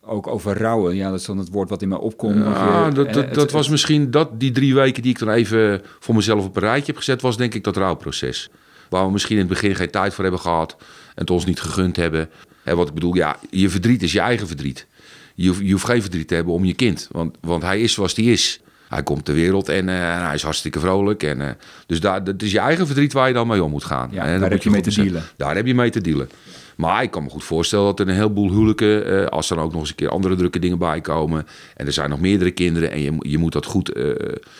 ook 0.00 0.26
over 0.26 0.58
rouwen? 0.58 0.96
Ja, 0.96 1.10
dat 1.10 1.20
is 1.20 1.26
dan 1.26 1.38
het 1.38 1.48
woord 1.50 1.68
wat 1.68 1.82
in 1.82 1.88
mij 1.88 1.98
opkomt. 1.98 2.36
Ja, 2.36 2.90
dat, 2.90 3.12
dat, 3.12 3.34
dat 3.34 3.50
was 3.50 3.68
misschien 3.68 4.10
dat, 4.10 4.40
die 4.40 4.50
drie 4.50 4.74
weken 4.74 5.02
die 5.02 5.12
ik 5.12 5.18
dan 5.18 5.30
even 5.30 5.82
voor 5.98 6.14
mezelf 6.14 6.44
op 6.44 6.56
een 6.56 6.62
rijtje 6.62 6.86
heb 6.86 6.96
gezet, 6.96 7.22
was 7.22 7.36
denk 7.36 7.54
ik 7.54 7.64
dat 7.64 7.76
rouwproces. 7.76 8.50
Waar 8.88 9.06
we 9.06 9.12
misschien 9.12 9.36
in 9.36 9.42
het 9.42 9.52
begin 9.52 9.74
geen 9.74 9.90
tijd 9.90 10.14
voor 10.14 10.24
hebben 10.24 10.40
gehad 10.40 10.76
en 10.78 10.86
het 11.14 11.30
ons 11.30 11.44
niet 11.44 11.60
gegund 11.60 11.96
hebben. 11.96 12.30
En 12.64 12.76
wat 12.76 12.88
ik 12.88 12.94
bedoel, 12.94 13.14
ja, 13.14 13.36
je 13.50 13.68
verdriet 13.68 14.02
is 14.02 14.12
je 14.12 14.20
eigen 14.20 14.46
verdriet. 14.46 14.86
Je 15.34 15.48
hoeft, 15.48 15.60
je 15.60 15.72
hoeft 15.72 15.84
geen 15.84 16.02
verdriet 16.02 16.28
te 16.28 16.34
hebben 16.34 16.54
om 16.54 16.64
je 16.64 16.74
kind. 16.74 17.08
Want, 17.10 17.36
want 17.40 17.62
hij 17.62 17.80
is 17.80 17.92
zoals 17.92 18.14
hij 18.16 18.24
is. 18.24 18.60
Hij 18.88 19.02
komt 19.02 19.24
ter 19.24 19.34
wereld 19.34 19.68
en 19.68 19.88
uh, 19.88 19.94
hij 20.26 20.34
is 20.34 20.42
hartstikke 20.42 20.80
vrolijk. 20.80 21.22
En, 21.22 21.40
uh, 21.40 21.48
dus 21.86 22.00
daar, 22.00 22.24
dat 22.24 22.42
is 22.42 22.52
je 22.52 22.58
eigen 22.58 22.86
verdriet 22.86 23.12
waar 23.12 23.28
je 23.28 23.34
dan 23.34 23.46
mee 23.46 23.64
om 23.64 23.70
moet 23.70 23.84
gaan. 23.84 24.08
Ja, 24.12 24.24
en 24.24 24.40
daar 24.40 24.50
heb 24.50 24.62
je 24.62 24.70
mee 24.70 24.80
te 24.80 24.94
dealen. 24.94 25.22
Daar 25.36 25.54
heb 25.54 25.66
je 25.66 25.74
mee 25.74 25.90
te 25.90 26.00
dealen. 26.00 26.30
Maar 26.76 27.02
ik 27.02 27.10
kan 27.10 27.22
me 27.22 27.30
goed 27.30 27.44
voorstellen 27.44 27.84
dat 27.84 28.00
er 28.00 28.08
een 28.08 28.14
heleboel 28.14 28.50
huwelijken, 28.50 29.12
uh, 29.12 29.26
als 29.26 29.50
er 29.50 29.58
ook 29.58 29.72
nog 29.72 29.80
eens 29.80 29.90
een 29.90 29.94
keer 29.94 30.08
andere 30.08 30.34
drukke 30.34 30.58
dingen 30.58 30.78
bij 30.78 31.00
komen. 31.00 31.46
En 31.76 31.86
er 31.86 31.92
zijn 31.92 32.10
nog 32.10 32.20
meerdere 32.20 32.50
kinderen 32.50 32.90
en 32.90 33.00
je, 33.00 33.16
je 33.18 33.38
moet 33.38 33.52
dat 33.52 33.66
goed 33.66 33.92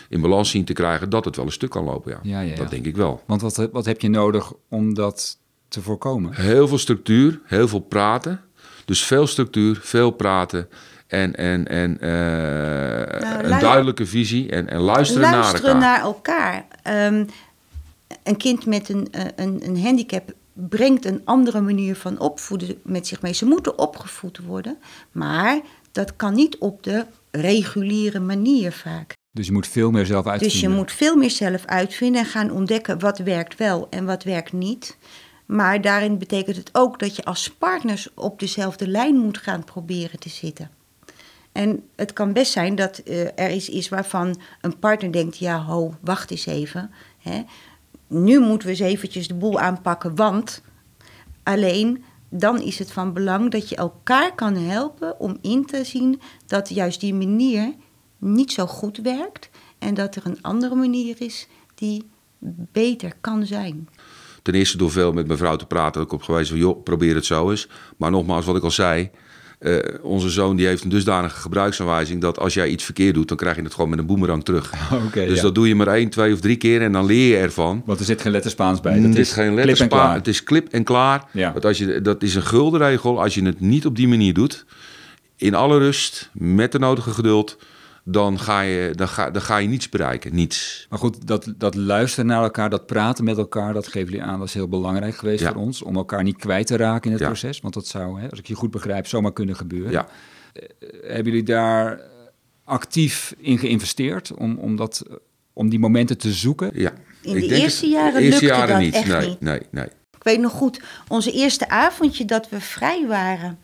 in 0.09 0.21
balans 0.21 0.51
zien 0.51 0.65
te 0.65 0.73
krijgen, 0.73 1.11
dat 1.11 1.25
het 1.25 1.37
wel 1.37 1.45
een 1.45 1.53
stuk 1.53 1.71
kan 1.71 1.85
lopen. 1.85 2.13
Ja, 2.13 2.19
ja, 2.23 2.41
ja 2.41 2.57
dat 2.57 2.71
denk 2.71 2.87
ik 2.87 2.97
wel. 2.97 3.23
Want 3.27 3.41
wat, 3.41 3.69
wat 3.73 3.85
heb 3.85 4.01
je 4.01 4.09
nodig 4.09 4.53
om 4.69 4.95
dat 4.95 5.39
te 5.69 5.83
voorkomen? 5.83 6.35
Heel 6.35 6.69
veel 6.69 6.79
structuur, 6.79 7.41
heel 7.45 7.69
veel 7.69 7.81
praten. 7.81 8.41
Dus 8.93 9.05
veel 9.05 9.27
structuur, 9.27 9.79
veel 9.83 10.11
praten. 10.11 10.69
En, 11.07 11.35
en, 11.35 11.69
en 11.69 11.99
uh, 12.01 12.09
nou, 13.21 13.45
een 13.45 13.61
duidelijke 13.61 14.07
visie 14.07 14.51
en, 14.51 14.69
en 14.69 14.81
luisteren, 14.81 15.31
luisteren 15.31 15.79
naar 15.79 16.01
elkaar. 16.01 16.65
Naar 16.85 16.91
elkaar. 16.91 17.13
Um, 17.13 17.27
een 18.23 18.37
kind 18.37 18.67
met 18.67 18.89
een, 18.89 19.09
eh, 19.11 19.25
een, 19.37 19.61
een 19.65 19.81
handicap 19.81 20.33
brengt 20.53 21.05
een 21.05 21.21
andere 21.25 21.61
manier 21.61 21.97
van 21.97 22.19
opvoeden 22.19 22.81
met 22.83 23.07
zich 23.07 23.23
mee. 23.23 23.33
Ze 23.33 23.47
moeten 23.47 23.79
opgevoed 23.79 24.39
worden, 24.39 24.79
maar 25.13 25.61
dat 25.93 26.17
kan 26.17 26.35
niet 26.35 26.59
op 26.59 26.83
de 26.83 27.07
reguliere 27.31 28.21
manier 28.21 28.73
vaak. 28.73 29.13
Dus 29.31 29.47
je 29.47 29.53
moet 29.53 29.67
veel 29.67 29.91
meer 29.91 30.07
zelf 30.07 30.27
uitvinden. 30.27 30.61
Dus 30.61 30.61
je 30.61 30.77
moet 30.77 30.93
veel 30.93 31.17
meer 31.17 31.31
zelf 31.31 31.65
uitvinden 31.65 32.21
en 32.21 32.27
gaan 32.27 32.51
ontdekken 32.51 32.99
wat 32.99 33.19
werkt 33.19 33.57
wel 33.57 33.87
en 33.91 34.05
wat 34.05 34.25
werkt 34.25 34.53
niet. 34.53 34.97
Maar 35.53 35.81
daarin 35.81 36.19
betekent 36.19 36.57
het 36.57 36.71
ook 36.73 36.99
dat 36.99 37.17
je 37.17 37.25
als 37.25 37.51
partners 37.51 38.09
op 38.15 38.39
dezelfde 38.41 38.89
lijn 38.89 39.17
moet 39.17 39.39
gaan 39.39 39.65
proberen 39.65 40.19
te 40.19 40.29
zitten. 40.29 40.71
En 41.53 41.89
het 41.97 42.13
kan 42.13 42.33
best 42.33 42.53
zijn 42.53 42.75
dat 42.75 43.03
uh, 43.05 43.29
er 43.35 43.53
iets 43.53 43.69
is 43.69 43.89
waarvan 43.89 44.41
een 44.61 44.79
partner 44.79 45.13
denkt: 45.13 45.39
ja, 45.39 45.63
ho, 45.63 45.95
wacht 46.01 46.31
eens 46.31 46.47
even. 46.47 46.91
Hè. 47.19 47.43
Nu 48.07 48.41
moeten 48.41 48.69
we 48.69 48.75
eens 48.75 48.83
eventjes 48.83 49.29
de 49.29 49.35
boel 49.35 49.61
aanpakken, 49.61 50.17
want 50.17 50.63
alleen 51.43 52.05
dan 52.29 52.61
is 52.61 52.79
het 52.79 52.93
van 52.93 53.13
belang 53.13 53.51
dat 53.51 53.69
je 53.69 53.77
elkaar 53.77 54.35
kan 54.35 54.57
helpen 54.57 55.21
om 55.21 55.39
in 55.41 55.67
te 55.67 55.85
zien 55.85 56.21
dat 56.47 56.69
juist 56.69 57.01
die 57.01 57.15
manier 57.15 57.75
niet 58.19 58.53
zo 58.53 58.67
goed 58.67 58.97
werkt 58.97 59.51
en 59.79 59.95
dat 59.95 60.17
er 60.17 60.27
een 60.27 60.43
andere 60.43 60.75
manier 60.75 61.21
is 61.21 61.49
die 61.75 62.11
beter 62.73 63.13
kan 63.21 63.47
zijn. 63.47 63.89
Ten 64.43 64.55
eerste 64.55 64.77
door 64.77 64.91
veel 64.91 65.13
met 65.13 65.27
mijn 65.27 65.39
vrouw 65.39 65.57
te 65.57 65.67
praten. 65.67 65.93
Dat 65.93 66.03
ik 66.03 66.13
op 66.13 66.23
gewezen 66.23 66.49
van, 66.49 66.59
joh, 66.59 66.83
probeer 66.83 67.15
het 67.15 67.27
zo 67.27 67.51
eens. 67.51 67.69
Maar 67.97 68.11
nogmaals, 68.11 68.45
wat 68.45 68.57
ik 68.57 68.63
al 68.63 68.71
zei. 68.71 69.11
Uh, 69.61 69.79
onze 70.03 70.31
zoon 70.31 70.57
die 70.57 70.67
heeft 70.67 70.85
een 70.85 70.91
dusdanige 70.91 71.41
gebruiksaanwijzing 71.41 72.21
dat 72.21 72.39
als 72.39 72.55
jij 72.55 72.69
iets 72.69 72.85
verkeerd 72.85 73.15
doet, 73.15 73.29
dan 73.29 73.37
krijg 73.37 73.57
je 73.57 73.63
het 73.63 73.75
gewoon 73.75 73.91
met 73.91 73.99
een 73.99 74.07
boemerang 74.07 74.45
terug. 74.45 74.73
Okay, 75.07 75.27
dus 75.27 75.41
dat 75.41 75.55
doe 75.55 75.69
je 75.69 75.75
maar 75.75 75.87
één, 75.87 76.09
twee 76.09 76.33
of 76.33 76.41
drie 76.41 76.57
keer 76.57 76.83
en 76.83 76.93
dan 76.93 77.07
leer 77.07 77.29
je 77.29 77.37
ervan. 77.37 77.83
Want 77.87 77.99
er 77.99 78.05
zit 78.05 78.21
geen 78.21 78.33
letterspaans 78.33 78.81
bij. 78.81 78.95
Dat 78.95 79.03
het 79.03 79.19
is 79.19 79.33
geen 79.33 79.55
letterspaans. 79.55 80.17
Het 80.17 80.29
is 80.29 80.43
klip 80.43 80.69
en 80.69 80.85
klaar. 80.85 81.25
Ja. 81.33 81.53
Want 81.53 81.65
als 81.65 81.79
je, 81.79 82.01
dat 82.01 82.23
is 82.23 82.35
een 82.35 82.43
gulden 82.43 82.81
regel. 82.81 83.23
Als 83.23 83.35
je 83.35 83.45
het 83.45 83.61
niet 83.61 83.87
op 83.87 83.97
die 83.97 84.09
manier 84.09 84.35
doet, 84.35 84.65
in 85.37 85.55
alle 85.55 85.79
rust, 85.79 86.31
met 86.33 86.73
de 86.73 86.79
nodige 86.79 87.11
geduld, 87.11 87.59
dan 88.05 88.39
ga 88.39 88.61
je, 88.61 88.91
dan 88.95 89.09
ga, 89.09 89.31
dan 89.31 89.43
ga 89.43 89.57
je 89.57 89.69
niets 89.69 89.89
bereiken. 89.89 90.35
Niets. 90.35 90.87
Maar 90.91 90.99
goed, 90.99 91.27
dat, 91.27 91.53
dat 91.57 91.75
luisteren 91.75 92.27
naar 92.27 92.43
elkaar, 92.43 92.71
dat 92.71 92.87
praten 92.87 93.25
met 93.25 93.39
elkaar, 93.39 93.73
dat 93.73 93.87
geven 93.87 94.13
jullie 94.13 94.27
aan, 94.27 94.39
dat 94.39 94.49
is 94.49 94.55
heel 94.55 94.69
belangrijk 94.69 95.17
geweest 95.17 95.45
voor 95.45 95.57
ons. 95.57 95.83
Om 95.83 95.97
elkaar 95.97 96.23
niet 96.23 96.37
kwijt 96.37 96.67
te 96.67 96.77
raken 96.77 97.11
in 97.11 97.17
het 97.17 97.27
proces. 97.27 97.61
Want 97.61 97.75
dat 97.75 97.87
zou, 97.87 98.21
hè, 98.21 98.31
als 98.31 98.39
ik 98.39 98.47
je 98.47 98.55
goed 98.55 98.71
begrijp, 98.71 99.07
zomaar 99.07 99.33
kunnen 99.33 99.57
gebeuren. 99.57 99.91
Ja. 99.91 100.07
Uh, 100.55 100.63
hebben 101.03 101.33
jullie 101.33 101.43
daar 101.43 102.01
actief 102.65 103.35
in 103.39 103.59
geïnvesteerd 103.59 104.35
om, 104.35 104.59
om, 104.59 104.77
dat, 104.77 105.03
om 105.53 105.69
die 105.69 105.79
momenten 105.79 106.19
te 106.19 106.33
zoeken? 106.33 106.71
Ja. 106.75 106.93
In 107.23 107.35
de 107.35 107.55
eerste 107.55 107.87
jaren 107.87 108.21
de 108.21 108.27
eerste 108.27 108.45
jaren 108.45 108.79
niet. 108.79 108.95
Echt 108.95 109.07
nee, 109.07 109.29
niet. 109.29 109.41
Nee, 109.41 109.61
nee. 109.71 109.87
Ik 110.17 110.23
weet 110.29 110.41
nog 110.41 110.53
goed, 110.53 110.81
onze 111.09 111.33
eerste 111.33 111.69
avondje 111.69 112.25
dat 112.25 112.49
we 112.49 112.61
vrij 112.61 113.07
waren 113.07 113.59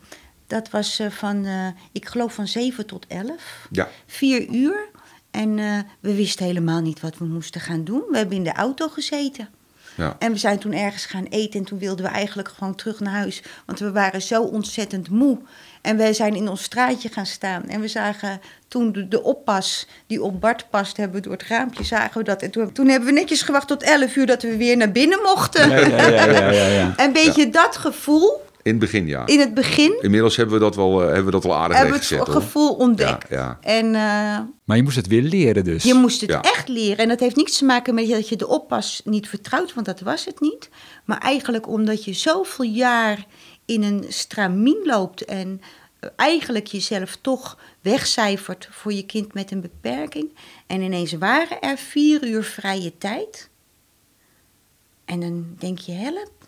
dat 0.49 0.69
was 0.69 0.99
uh, 0.99 1.09
van, 1.09 1.45
uh, 1.45 1.67
ik 1.91 2.05
geloof 2.05 2.33
van 2.33 2.47
7 2.47 2.85
tot 2.85 3.05
11. 3.07 3.67
Ja. 3.71 3.87
Vier 4.05 4.47
uur. 4.47 4.87
En 5.31 5.57
uh, 5.57 5.79
we 5.99 6.15
wisten 6.15 6.45
helemaal 6.45 6.81
niet 6.81 6.99
wat 6.99 7.17
we 7.17 7.25
moesten 7.25 7.61
gaan 7.61 7.83
doen. 7.83 8.03
We 8.09 8.17
hebben 8.17 8.35
in 8.35 8.43
de 8.43 8.53
auto 8.53 8.87
gezeten. 8.87 9.49
Ja. 9.95 10.15
En 10.19 10.31
we 10.31 10.37
zijn 10.37 10.59
toen 10.59 10.73
ergens 10.73 11.05
gaan 11.05 11.25
eten 11.25 11.59
en 11.59 11.65
toen 11.65 11.79
wilden 11.79 12.05
we 12.05 12.11
eigenlijk 12.11 12.47
gewoon 12.47 12.75
terug 12.75 12.99
naar 12.99 13.13
huis. 13.13 13.43
Want 13.65 13.79
we 13.79 13.91
waren 13.91 14.21
zo 14.21 14.41
ontzettend 14.41 15.09
moe. 15.09 15.37
En 15.81 15.97
wij 15.97 16.13
zijn 16.13 16.35
in 16.35 16.49
ons 16.49 16.63
straatje 16.63 17.09
gaan 17.09 17.25
staan. 17.25 17.63
En 17.67 17.81
we 17.81 17.87
zagen 17.87 18.41
toen 18.67 18.91
de, 18.91 19.07
de 19.07 19.23
oppas 19.23 19.87
die 20.07 20.23
op 20.23 20.41
Bart 20.41 20.69
past, 20.69 20.97
hebben 20.97 21.21
door 21.21 21.31
het 21.31 21.43
raampje 21.43 21.83
zagen 21.83 22.17
we 22.17 22.23
dat. 22.23 22.41
En 22.41 22.51
toen, 22.51 22.71
toen 22.71 22.87
hebben 22.87 23.07
we 23.09 23.15
netjes 23.15 23.41
gewacht 23.41 23.67
tot 23.67 23.83
11 23.83 24.15
uur 24.15 24.25
dat 24.25 24.41
we 24.41 24.57
weer 24.57 24.77
naar 24.77 24.91
binnen 24.91 25.19
mochten. 25.21 25.69
Ja, 25.69 26.07
ja, 26.07 26.25
ja, 26.25 26.67
ja 26.67 26.93
een 27.05 27.13
beetje 27.13 27.49
dat 27.49 27.77
gevoel. 27.77 28.47
In 28.61 28.71
het 28.71 28.79
begin, 28.79 29.07
ja. 29.07 29.25
In 29.25 29.39
het 29.39 29.53
begin. 29.53 29.97
Inmiddels 30.01 30.35
hebben 30.35 30.55
we 30.55 30.61
dat 30.61 30.75
wel, 30.75 31.01
uh, 31.01 31.05
hebben 31.05 31.25
we 31.25 31.31
dat 31.31 31.43
wel 31.43 31.55
aardig 31.55 31.77
Hebben 31.77 31.99
we 31.99 32.15
het 32.15 32.29
gevoel 32.29 32.75
ontdekt. 32.75 33.29
Ja, 33.29 33.35
ja. 33.35 33.57
En, 33.61 33.85
uh, 33.85 34.39
maar 34.63 34.77
je 34.77 34.83
moest 34.83 34.95
het 34.95 35.07
weer 35.07 35.21
leren 35.21 35.63
dus. 35.63 35.83
Je 35.83 35.93
moest 35.93 36.21
het 36.21 36.31
echt 36.31 36.67
leren. 36.67 36.97
En 36.97 37.07
dat 37.07 37.19
heeft 37.19 37.35
niets 37.35 37.57
te 37.57 37.65
maken 37.65 37.95
met 37.95 38.09
dat 38.09 38.29
je 38.29 38.35
de 38.35 38.47
oppas 38.47 39.01
niet 39.05 39.29
vertrouwt, 39.29 39.73
want 39.73 39.85
dat 39.85 39.99
was 39.99 40.25
het 40.25 40.39
niet. 40.39 40.69
Maar 41.05 41.17
eigenlijk 41.17 41.67
omdat 41.67 42.03
je 42.03 42.13
zoveel 42.13 42.65
jaar 42.65 43.25
in 43.65 43.83
een 43.83 44.05
stramien 44.07 44.81
loopt 44.83 45.25
en 45.25 45.61
eigenlijk 46.15 46.67
jezelf 46.67 47.17
toch 47.21 47.57
wegcijfert 47.81 48.67
voor 48.71 48.93
je 48.93 49.05
kind 49.05 49.33
met 49.33 49.51
een 49.51 49.61
beperking. 49.61 50.35
En 50.67 50.81
ineens 50.81 51.13
waren 51.13 51.61
er 51.61 51.77
vier 51.77 52.27
uur 52.27 52.43
vrije 52.43 52.97
tijd. 52.97 53.49
En 55.05 55.19
dan 55.19 55.55
denk 55.57 55.79
je, 55.79 55.91
help, 55.91 56.38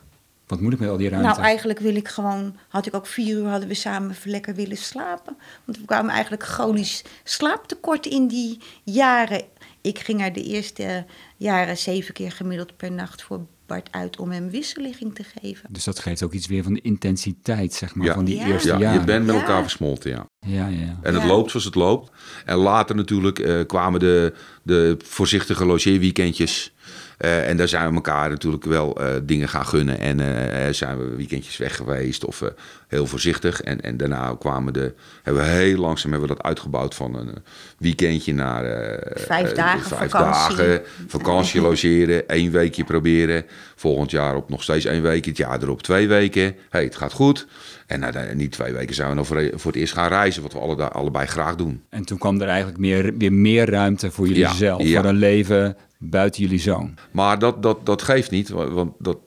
wat 0.51 0.61
moet 0.61 0.73
ik 0.73 0.79
met 0.79 0.89
al 0.89 0.97
die 0.97 1.09
ruimte? 1.09 1.27
Nou, 1.27 1.41
eigenlijk 1.41 1.79
wil 1.79 1.95
ik 1.95 2.07
gewoon, 2.07 2.55
had 2.67 2.85
ik 2.85 2.95
ook 2.95 3.07
vier 3.07 3.37
uur, 3.37 3.47
hadden 3.47 3.67
we 3.67 3.73
samen 3.73 4.15
lekker 4.23 4.55
willen 4.55 4.77
slapen. 4.77 5.37
Want 5.65 5.77
we 5.77 5.85
kwamen 5.85 6.11
eigenlijk 6.11 6.43
chronisch 6.43 7.03
slaaptekort 7.23 8.05
in 8.05 8.27
die 8.27 8.59
jaren. 8.83 9.41
Ik 9.81 9.99
ging 9.99 10.21
er 10.21 10.33
de 10.33 10.43
eerste 10.43 11.05
jaren 11.37 11.77
zeven 11.77 12.13
keer 12.13 12.31
gemiddeld 12.31 12.77
per 12.77 12.91
nacht 12.91 13.21
voor 13.23 13.45
Bart 13.65 13.87
uit 13.91 14.19
om 14.19 14.31
hem 14.31 14.49
wisselligging 14.49 15.15
te 15.15 15.23
geven. 15.39 15.69
Dus 15.73 15.83
dat 15.83 15.99
geeft 15.99 16.23
ook 16.23 16.33
iets 16.33 16.47
weer 16.47 16.63
van 16.63 16.73
de 16.73 16.81
intensiteit, 16.81 17.73
zeg 17.73 17.95
maar, 17.95 18.05
Ja. 18.07 18.13
van 18.13 18.25
die 18.25 18.35
Ja. 18.37 18.45
eerste 18.45 18.67
Ja, 18.67 18.77
jaren. 18.79 18.99
je 18.99 19.05
bent 19.05 19.25
met 19.25 19.35
Ja. 19.35 19.41
elkaar 19.41 19.61
versmolten, 19.61 20.11
ja. 20.11 20.25
Ja, 20.47 20.67
ja, 20.67 20.79
ja. 20.79 20.97
En 21.01 21.13
het 21.13 21.21
Ja. 21.23 21.27
loopt 21.27 21.49
zoals 21.49 21.65
het 21.65 21.75
loopt. 21.75 22.11
En 22.45 22.55
later 22.57 22.95
natuurlijk 22.95 23.39
eh, 23.39 23.65
kwamen 23.65 23.99
de, 23.99 24.33
de 24.63 24.97
voorzichtige 25.03 25.65
logeerweekendjes. 25.65 26.73
Eh, 27.21 27.49
en 27.49 27.57
daar 27.57 27.67
zijn 27.67 27.89
we 27.89 27.95
elkaar 27.95 28.29
natuurlijk 28.29 28.65
wel 28.65 28.95
eh, 28.95 29.13
dingen 29.23 29.49
gaan 29.49 29.65
gunnen. 29.65 29.99
En 29.99 30.19
eh, 30.19 30.73
zijn 30.73 30.97
we 30.97 31.15
weekendjes 31.15 31.57
weg 31.57 31.75
geweest 31.75 32.25
of 32.25 32.43
heel 32.91 33.05
voorzichtig. 33.05 33.61
En, 33.61 33.81
en 33.81 33.97
daarna 33.97 34.35
kwamen 34.39 34.73
de, 34.73 34.93
hebben 35.23 35.43
we 35.43 35.49
heel 35.49 35.77
langzaam 35.77 36.11
hebben 36.11 36.29
we 36.29 36.35
dat 36.35 36.43
uitgebouwd 36.45 36.95
van 36.95 37.15
een 37.15 37.33
weekendje 37.77 38.33
naar 38.33 38.65
eh, 38.65 39.23
Vijf 39.25 39.49
eh, 39.49 39.55
dagen 39.55 39.81
vijf 39.97 40.11
vakantie. 40.11 40.55
dagen 40.55 40.81
vakantie 41.07 41.61
logeren. 41.67 42.27
één 42.27 42.51
weekje 42.51 42.83
proberen. 42.83 43.45
Volgend 43.75 44.11
jaar 44.11 44.35
op 44.35 44.49
nog 44.49 44.63
steeds 44.63 44.85
één 44.85 45.01
week. 45.01 45.25
Het 45.25 45.37
jaar 45.37 45.61
erop 45.61 45.81
twee 45.81 46.07
weken. 46.07 46.55
hey, 46.69 46.83
het 46.83 46.95
gaat 46.95 47.13
goed. 47.13 47.47
En 47.87 47.99
na 47.99 48.11
de- 48.11 48.31
niet 48.35 48.51
twee 48.51 48.73
weken 48.73 48.95
zijn 48.95 49.09
we 49.09 49.15
nog 49.15 49.27
voor, 49.27 49.49
voor 49.53 49.71
het 49.71 49.79
eerst 49.81 49.93
gaan 49.93 50.07
reizen. 50.09 50.41
Wat 50.41 50.53
we 50.53 50.59
alle, 50.59 50.89
allebei 50.89 51.25
graag 51.27 51.55
doen. 51.55 51.81
En 51.89 52.05
toen 52.05 52.17
kwam 52.17 52.41
er 52.41 52.47
eigenlijk 52.47 52.77
meer, 52.79 53.17
weer 53.17 53.33
meer 53.33 53.69
ruimte 53.69 54.11
voor 54.11 54.25
jullie 54.27 54.41
Ja, 54.41 54.53
zelf, 54.53 54.81
ja. 54.83 55.01
voor 55.01 55.09
een 55.09 55.15
leven 55.17 55.77
buiten 55.97 56.41
jullie 56.41 56.59
zoon. 56.59 56.93
Maar 57.11 57.39
dat, 57.39 57.63
dat, 57.63 57.85
dat 57.85 58.01
geeft 58.01 58.31
niet, 58.31 58.49
wa- 58.49 58.69
want 58.69 58.93
dat, 58.99 59.17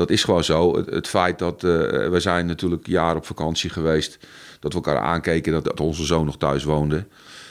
dat 0.00 0.10
is 0.10 0.24
gewoon 0.24 0.44
zo. 0.44 0.76
Het, 0.76 1.08
feit 1.08 1.38
dat 1.38 1.64
eh, 1.64 1.70
we 2.08 2.16
zijn 2.20 2.46
natuurlijk 2.46 2.86
jaar 2.86 3.16
op 3.16 3.26
vakantie 3.26 3.70
geweest, 3.70 4.18
dat 4.60 4.72
we 4.72 4.78
elkaar 4.78 5.00
aankeken 5.00 5.52
dat, 5.52 5.80
onze 5.80 6.04
zoon 6.04 6.24
nog 6.24 6.36
thuis 6.36 6.64
woonde. 6.64 7.06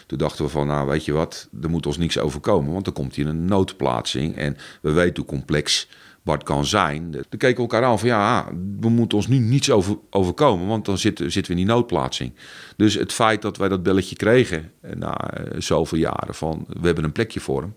Toen 0.07 0.17
dachten 0.17 0.45
we 0.45 0.51
van, 0.51 0.67
nou 0.67 0.87
weet 0.87 1.05
je 1.05 1.11
wat, 1.11 1.49
er 1.61 1.69
moet 1.69 1.85
ons 1.85 1.97
niks 1.97 2.19
overkomen, 2.19 2.73
want 2.73 2.85
dan 2.85 2.93
komt 2.93 3.17
in 3.17 3.27
een 3.27 3.45
noodplaatsing. 3.45 4.37
En 4.37 4.57
we 4.81 4.91
weten 4.91 5.15
hoe 5.15 5.25
complex 5.25 5.87
Bart 6.23 6.43
kan 6.43 6.65
zijn. 6.65 7.11
Toen 7.11 7.39
keken 7.39 7.61
elkaar 7.61 7.83
aan 7.83 7.99
van, 7.99 8.07
ja, 8.07 8.47
we 8.79 8.89
moeten 8.89 9.17
ons 9.17 9.27
nu 9.27 9.37
niets 9.37 9.71
over, 9.71 9.97
overkomen, 10.09 10.67
want 10.67 10.85
dan 10.85 10.97
zitten, 10.97 11.31
zitten 11.31 11.53
we 11.53 11.59
in 11.59 11.65
die 11.65 11.75
noodplaatsing. 11.75 12.33
Dus 12.75 12.93
het 12.93 13.13
feit 13.13 13.41
dat 13.41 13.57
wij 13.57 13.69
dat 13.69 13.83
belletje 13.83 14.15
kregen, 14.15 14.71
eh, 14.81 14.95
na 14.95 15.31
eh, 15.31 15.59
zoveel 15.61 15.97
jaren 15.97 16.35
van, 16.35 16.65
we 16.67 16.85
hebben 16.85 17.03
een 17.03 17.11
plekje 17.11 17.39
voor 17.39 17.61
hem. 17.61 17.75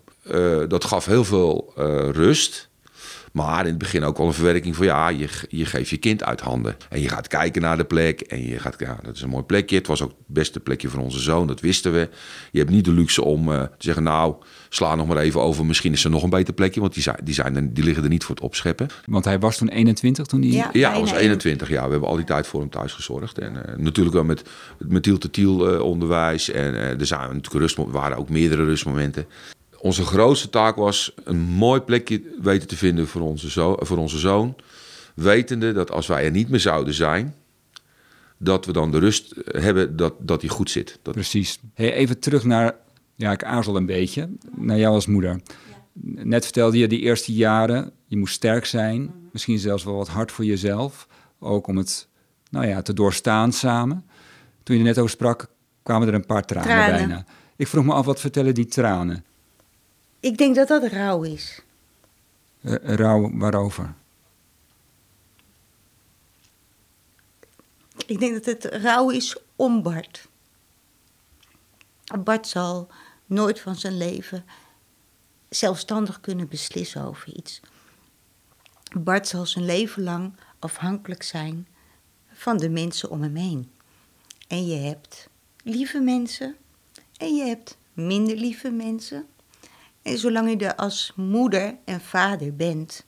dat 0.67 0.85
gaf 0.85 1.05
heel 1.05 1.23
veel 1.23 1.73
rust. 2.11 2.71
Maar 3.33 3.59
in 3.59 3.69
het 3.69 3.77
begin 3.77 4.03
ook 4.03 4.17
wel 4.17 4.27
een 4.27 4.33
verwerking 4.33 4.75
van 4.75 4.85
ja, 4.85 5.09
je, 5.09 5.27
je 5.47 5.65
geeft 5.65 5.89
je 5.89 5.97
kind 5.97 6.23
uit 6.23 6.41
handen. 6.41 6.75
En 6.89 7.01
je 7.01 7.09
gaat 7.09 7.27
kijken 7.27 7.61
naar 7.61 7.77
de 7.77 7.85
plek. 7.85 8.21
En 8.21 8.47
je 8.47 8.59
gaat, 8.59 8.75
ja, 8.79 8.97
dat 9.03 9.15
is 9.15 9.21
een 9.21 9.29
mooi 9.29 9.43
plekje. 9.43 9.75
Het 9.75 9.87
was 9.87 10.01
ook 10.01 10.09
het 10.09 10.27
beste 10.27 10.59
plekje 10.59 10.89
voor 10.89 11.01
onze 11.01 11.19
zoon, 11.19 11.47
dat 11.47 11.59
wisten 11.59 11.93
we. 11.93 12.09
Je 12.51 12.59
hebt 12.59 12.71
niet 12.71 12.85
de 12.85 12.91
luxe 12.91 13.23
om 13.23 13.51
eh, 13.51 13.61
te 13.61 13.69
zeggen, 13.77 14.03
nou, 14.03 14.35
sla 14.69 14.95
nog 14.95 15.07
maar 15.07 15.17
even 15.17 15.41
over. 15.41 15.65
Misschien 15.65 15.93
is 15.93 16.03
er 16.03 16.09
nog 16.09 16.23
een 16.23 16.29
beter 16.29 16.53
plekje, 16.53 16.79
want 16.79 16.93
die, 16.93 17.03
zijn, 17.03 17.17
die, 17.23 17.33
zijn 17.33 17.55
er, 17.55 17.73
die 17.73 17.83
liggen 17.83 18.03
er 18.03 18.09
niet 18.09 18.23
voor 18.23 18.35
het 18.35 18.43
opscheppen. 18.43 18.87
Want 19.05 19.25
hij 19.25 19.39
was 19.39 19.57
toen 19.57 19.69
21 19.69 20.25
toen 20.25 20.41
hij... 20.41 20.49
Ja. 20.49 20.69
Ja, 20.73 20.91
hij 20.91 20.99
was 20.99 21.11
21 21.11 21.69
jaar. 21.69 21.85
We 21.85 21.91
hebben 21.91 22.09
al 22.09 22.15
die 22.15 22.25
tijd 22.25 22.47
voor 22.47 22.59
hem 22.59 22.69
thuis 22.69 22.93
gezorgd. 22.93 23.37
En 23.37 23.65
eh, 23.65 23.77
natuurlijk 23.77 24.15
wel 24.15 24.23
met, 24.23 24.43
met 24.77 25.03
Tiel 25.03 25.17
te 25.17 25.29
Tiel 25.29 25.73
eh, 25.73 25.81
onderwijs. 25.81 26.49
En 26.49 26.75
eh, 26.75 26.99
er 26.99 27.05
zijn 27.05 27.21
natuurlijk 27.21 27.53
rust, 27.53 27.77
waren 27.77 28.17
ook 28.17 28.29
meerdere 28.29 28.65
rustmomenten. 28.65 29.25
Onze 29.83 30.03
grootste 30.03 30.49
taak 30.49 30.75
was 30.75 31.13
een 31.23 31.39
mooi 31.39 31.79
plekje 31.81 32.21
weten 32.41 32.67
te 32.67 32.77
vinden 32.77 33.07
voor 33.07 33.21
onze, 33.21 33.49
zo, 33.49 33.75
voor 33.79 33.97
onze 33.97 34.17
zoon. 34.17 34.55
Wetende 35.15 35.73
dat 35.73 35.91
als 35.91 36.07
wij 36.07 36.25
er 36.25 36.31
niet 36.31 36.49
meer 36.49 36.59
zouden 36.59 36.93
zijn, 36.93 37.35
dat 38.37 38.65
we 38.65 38.71
dan 38.71 38.91
de 38.91 38.99
rust 38.99 39.33
hebben 39.45 39.95
dat, 39.95 40.13
dat 40.19 40.41
hij 40.41 40.49
goed 40.49 40.69
zit. 40.69 40.99
Dat, 41.01 41.13
Precies. 41.13 41.59
Hey, 41.73 41.93
even 41.93 42.19
terug 42.19 42.43
naar, 42.43 42.75
ja, 43.15 43.31
ik 43.31 43.43
aarzel 43.43 43.75
een 43.75 43.85
beetje, 43.85 44.29
naar 44.55 44.77
jou 44.77 44.93
als 44.93 45.07
moeder. 45.07 45.41
Net 46.03 46.43
vertelde 46.43 46.77
je 46.77 46.87
die 46.87 46.99
eerste 46.99 47.33
jaren, 47.33 47.91
je 48.07 48.17
moest 48.17 48.33
sterk 48.33 48.65
zijn, 48.65 49.11
misschien 49.31 49.59
zelfs 49.59 49.83
wel 49.83 49.95
wat 49.95 50.07
hard 50.07 50.31
voor 50.31 50.45
jezelf, 50.45 51.07
ook 51.39 51.67
om 51.67 51.77
het, 51.77 52.07
nou 52.49 52.67
ja, 52.67 52.81
te 52.81 52.93
doorstaan 52.93 53.51
samen. 53.51 54.05
Toen 54.63 54.75
je 54.75 54.81
er 54.81 54.87
net 54.87 54.97
over 54.97 55.11
sprak, 55.11 55.47
kwamen 55.83 56.07
er 56.07 56.13
een 56.13 56.25
paar 56.25 56.45
tranen, 56.45 56.69
Tranen. 56.69 56.95
bijna. 56.95 57.25
Ik 57.55 57.67
vroeg 57.67 57.85
me 57.85 57.93
af, 57.93 58.05
wat 58.05 58.19
vertellen 58.19 58.53
die 58.53 58.65
tranen? 58.65 59.25
Ik 60.23 60.37
denk 60.37 60.55
dat 60.55 60.67
dat 60.67 60.83
rouw 60.83 61.23
is. 61.23 61.61
Eh, 62.61 62.73
rouw 62.83 63.37
waarover? 63.37 63.93
Ik 68.05 68.19
denk 68.19 68.33
dat 68.33 68.45
het 68.45 68.65
rouw 68.65 69.09
is 69.09 69.37
om 69.55 69.81
Bart. 69.81 70.27
Bart 72.19 72.47
zal 72.47 72.87
nooit 73.25 73.59
van 73.59 73.75
zijn 73.75 73.97
leven 73.97 74.45
zelfstandig 75.49 76.19
kunnen 76.19 76.47
beslissen 76.47 77.03
over 77.03 77.33
iets. 77.33 77.59
Bart 78.97 79.27
zal 79.27 79.45
zijn 79.45 79.65
leven 79.65 80.03
lang 80.03 80.35
afhankelijk 80.59 81.23
zijn 81.23 81.67
van 82.31 82.57
de 82.57 82.69
mensen 82.69 83.09
om 83.09 83.21
hem 83.21 83.35
heen. 83.35 83.71
En 84.47 84.65
je 84.65 84.75
hebt 84.75 85.27
lieve 85.63 85.99
mensen 85.99 86.55
en 87.17 87.35
je 87.35 87.43
hebt 87.43 87.77
minder 87.93 88.35
lieve 88.35 88.69
mensen. 88.71 89.27
En 90.03 90.17
zolang 90.17 90.49
je 90.49 90.57
er 90.57 90.75
als 90.75 91.13
moeder 91.15 91.75
en 91.85 92.01
vader 92.01 92.55
bent, 92.55 93.05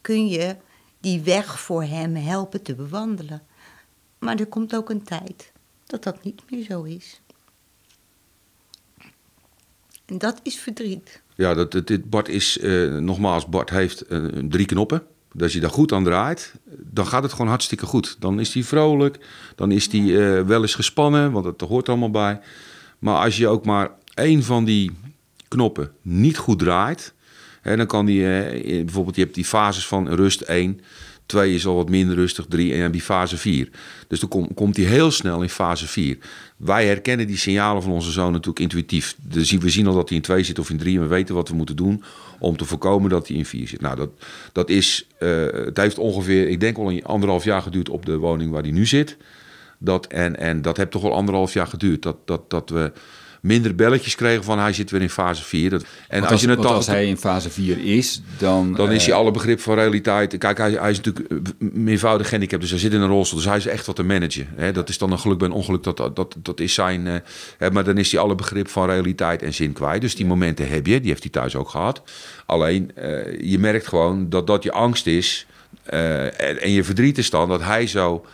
kun 0.00 0.28
je 0.28 0.56
die 1.00 1.20
weg 1.20 1.60
voor 1.60 1.84
hem 1.84 2.14
helpen 2.14 2.62
te 2.62 2.74
bewandelen. 2.74 3.42
Maar 4.18 4.38
er 4.38 4.46
komt 4.46 4.74
ook 4.74 4.90
een 4.90 5.02
tijd 5.02 5.52
dat 5.86 6.02
dat 6.02 6.24
niet 6.24 6.42
meer 6.50 6.64
zo 6.64 6.82
is. 6.82 7.20
En 10.04 10.18
dat 10.18 10.40
is 10.42 10.58
verdriet. 10.58 11.22
Ja, 11.34 11.54
dat, 11.54 11.86
dit, 11.86 12.10
Bart 12.10 12.28
is, 12.28 12.58
eh, 12.58 12.96
nogmaals, 12.96 13.46
Bart 13.46 13.70
heeft 13.70 14.00
eh, 14.00 14.24
drie 14.48 14.66
knoppen. 14.66 15.02
Dus 15.32 15.42
als 15.42 15.52
je 15.52 15.60
daar 15.60 15.70
goed 15.70 15.92
aan 15.92 16.04
draait, 16.04 16.54
dan 16.68 17.06
gaat 17.06 17.22
het 17.22 17.32
gewoon 17.32 17.48
hartstikke 17.48 17.86
goed. 17.86 18.16
Dan 18.18 18.40
is 18.40 18.54
hij 18.54 18.62
vrolijk, 18.62 19.26
dan 19.54 19.70
is 19.70 19.92
hij 19.92 20.00
eh, 20.00 20.46
wel 20.46 20.62
eens 20.62 20.74
gespannen, 20.74 21.32
want 21.32 21.44
dat 21.44 21.68
hoort 21.68 21.88
allemaal 21.88 22.10
bij. 22.10 22.40
Maar 22.98 23.24
als 23.24 23.36
je 23.36 23.48
ook 23.48 23.64
maar 23.64 23.90
één 24.14 24.42
van 24.42 24.64
die 24.64 24.90
knoppen 25.52 25.90
niet 26.02 26.36
goed 26.36 26.58
draait, 26.58 27.14
hè, 27.60 27.76
dan 27.76 27.86
kan 27.86 28.06
die, 28.06 28.26
eh, 28.40 28.84
bijvoorbeeld, 28.84 29.16
je 29.16 29.22
hebt 29.22 29.34
die 29.34 29.44
fases 29.44 29.86
van 29.86 30.08
rust 30.08 30.40
1, 30.40 30.80
2 31.26 31.54
is 31.54 31.66
al 31.66 31.74
wat 31.74 31.88
minder 31.88 32.14
rustig, 32.16 32.44
3 32.48 32.72
en 32.74 32.92
dan 32.92 33.00
fase 33.00 33.36
4. 33.36 33.68
Dus 34.08 34.20
dan 34.20 34.28
kom- 34.28 34.54
komt 34.54 34.76
hij 34.76 34.84
heel 34.86 35.10
snel 35.10 35.42
in 35.42 35.48
fase 35.48 35.86
4. 35.86 36.18
Wij 36.56 36.86
herkennen 36.86 37.26
die 37.26 37.36
signalen 37.36 37.82
van 37.82 37.92
onze 37.92 38.10
zoon 38.10 38.32
natuurlijk 38.32 38.58
intuïtief. 38.60 39.16
Dus 39.22 39.50
we 39.50 39.70
zien 39.70 39.86
al 39.86 39.94
dat 39.94 40.08
hij 40.08 40.16
in 40.16 40.22
2 40.22 40.42
zit 40.42 40.58
of 40.58 40.70
in 40.70 40.76
3 40.78 40.96
en 40.96 41.02
we 41.02 41.08
weten 41.08 41.34
wat 41.34 41.48
we 41.48 41.54
moeten 41.54 41.76
doen 41.76 42.02
om 42.38 42.56
te 42.56 42.64
voorkomen 42.64 43.10
dat 43.10 43.28
hij 43.28 43.36
in 43.36 43.46
4 43.46 43.68
zit. 43.68 43.80
Nou, 43.80 43.96
dat, 43.96 44.10
dat 44.52 44.70
is, 44.70 45.06
eh, 45.18 45.46
het 45.52 45.76
heeft 45.76 45.98
ongeveer, 45.98 46.48
ik 46.48 46.60
denk 46.60 46.76
wel 46.76 46.90
een 46.90 47.04
anderhalf 47.04 47.44
jaar 47.44 47.62
geduurd 47.62 47.88
op 47.88 48.06
de 48.06 48.16
woning 48.16 48.50
waar 48.50 48.62
hij 48.62 48.70
nu 48.70 48.86
zit. 48.86 49.16
Dat, 49.78 50.06
en, 50.06 50.36
en 50.38 50.62
dat 50.62 50.76
heeft 50.76 50.90
toch 50.90 51.02
wel 51.02 51.14
anderhalf 51.14 51.52
jaar 51.52 51.66
geduurd. 51.66 52.02
Dat, 52.02 52.16
dat, 52.24 52.50
dat 52.50 52.70
we 52.70 52.92
minder 53.42 53.74
belletjes 53.74 54.14
kregen 54.14 54.44
van 54.44 54.58
hij 54.58 54.72
zit 54.72 54.90
weer 54.90 55.00
in 55.00 55.10
fase 55.10 55.42
4. 55.42 55.70
Dat, 55.70 55.84
en 56.08 56.20
Want 56.20 56.32
als 56.32 56.40
je 56.40 56.48
het 56.48 56.64
als 56.64 56.86
hij 56.86 57.06
in 57.06 57.16
fase 57.16 57.50
4 57.50 57.84
is, 57.84 58.22
dan... 58.38 58.72
dan 58.72 58.90
is 58.90 59.00
eh, 59.00 59.06
hij 59.06 59.14
alle 59.14 59.30
begrip 59.30 59.60
van 59.60 59.74
realiteit. 59.74 60.38
Kijk, 60.38 60.58
hij, 60.58 60.70
hij 60.70 60.90
is 60.90 61.00
natuurlijk 61.00 61.28
eh, 61.30 61.68
meervoudig 61.72 62.30
handicap, 62.30 62.60
dus 62.60 62.70
hij 62.70 62.78
zit 62.78 62.92
in 62.92 63.00
een 63.00 63.08
rolstoel. 63.08 63.38
Dus 63.38 63.48
hij 63.48 63.56
is 63.56 63.66
echt 63.66 63.86
wat 63.86 63.96
te 63.96 64.02
managen. 64.02 64.48
Hè? 64.56 64.72
Dat 64.72 64.88
is 64.88 64.98
dan 64.98 65.12
een 65.12 65.18
geluk 65.18 65.38
bij 65.38 65.48
een 65.48 65.54
ongeluk, 65.54 65.82
dat, 65.82 65.96
dat, 65.96 66.36
dat, 66.42 66.60
is 66.60 66.74
zijn... 66.74 67.06
eh, 67.06 67.14
hè, 67.58 67.70
maar 67.70 67.84
dan 67.84 67.98
is 67.98 68.12
hij 68.12 68.20
alle 68.20 68.34
begrip 68.34 68.68
van 68.68 68.86
realiteit 68.86 69.42
en 69.42 69.54
zin 69.54 69.72
kwijt. 69.72 70.00
Dus 70.00 70.14
die 70.14 70.26
momenten 70.26 70.68
heb 70.68 70.86
je, 70.86 71.00
die 71.00 71.08
heeft 71.08 71.22
hij 71.22 71.32
thuis 71.32 71.56
ook 71.56 71.68
gehad. 71.68 72.02
Alleen, 72.46 72.90
je 73.40 73.58
merkt 73.58 73.86
gewoon 73.86 74.28
dat 74.28 74.46
dat 74.46 74.62
je 74.62 74.72
angst 74.72 75.06
is... 75.06 75.46
en, 75.84 76.60
en 76.60 76.70
je 76.70 76.84
verdriet 76.84 77.18
is 77.18 77.30
dan 77.30 77.48
dat 77.48 77.62
hij 77.62 77.86
zo 77.86 78.24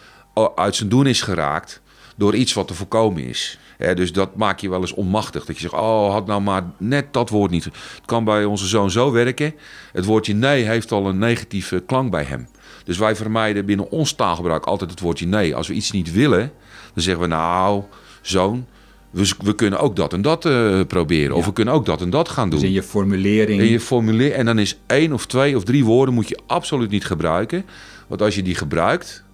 uit 0.55 0.77
zijn 0.77 0.88
doen 0.88 1.07
is 1.07 1.23
geraakt... 1.23 1.81
door 2.18 2.35
iets 2.35 2.52
wat 2.52 2.66
te 2.66 2.74
voorkomen 2.74 3.24
is. 3.24 3.59
Dus 3.94 4.12
dat 4.12 4.37
maakt 4.37 4.61
je 4.61 4.68
wel 4.68 4.81
eens 4.81 4.94
onmachtig. 4.94 5.44
Dat 5.44 5.54
je 5.54 5.62
zegt, 5.62 5.74
oh, 5.74 6.12
had 6.12 6.26
nou 6.26 6.40
maar 6.40 6.64
net 6.76 7.12
dat 7.12 7.31
woord 7.31 7.50
niet. 7.50 7.64
Het 7.64 7.74
kan 8.04 8.24
bij 8.24 8.44
onze 8.44 8.66
zoon 8.66 8.90
zo 8.90 9.12
werken. 9.12 9.54
Het 9.92 10.04
woordje 10.04 10.35
nee 10.35 10.64
heeft 10.64 10.92
al 10.92 11.07
een 11.07 11.18
negatieve 11.18 11.83
klank 11.87 12.11
bij 12.11 12.24
hem. 12.24 12.48
Dus 12.85 12.98
wij 12.98 13.16
vermijden 13.16 13.66
binnen 13.66 13.90
ons 13.90 14.12
taalgebruik 14.12 14.64
altijd 14.64 14.90
het 14.90 15.00
woordje 15.00 15.26
nee. 15.26 15.54
Als 15.54 15.68
we 15.68 15.74
iets 15.74 15.90
niet 15.90 16.12
willen, 16.12 16.52
dan 16.94 17.02
zeggen 17.02 17.22
we 17.22 17.28
nou, 17.28 17.83
zoon, 18.22 18.66
we, 19.11 19.33
we 19.42 19.54
kunnen 19.54 19.81
ook 19.81 19.96
dat 19.96 20.12
en 20.12 20.22
dat 20.22 20.44
eh, 20.44 20.81
proberen. 20.87 21.37
Of 21.37 21.44
we 21.44 21.52
kunnen 21.52 21.74
ook 21.74 21.87
dat 21.87 22.00
en 22.00 22.11
dat 22.11 22.28
gaan 22.28 22.50
doen. 22.50 22.59
Dus 22.59 22.68
in 22.68 22.74
je 22.74 22.83
formulering... 22.83 23.61
En 23.61 23.66
je 23.66 23.81
formuleer 23.81 24.33
en 24.33 24.44
dan 24.46 24.59
is 24.59 24.78
één 24.87 25.12
of 25.12 25.26
twee 25.26 25.57
of 25.57 25.64
drie 25.64 25.85
woorden 25.85 26.14
moet 26.14 26.28
je 26.28 26.38
absoluut 26.46 26.90
niet 26.90 27.04
gebruiken. 27.04 27.64
Want 28.07 28.22
als 28.22 28.35
je 28.35 28.42
die 28.42 28.54
gebruikt, 28.54 29.24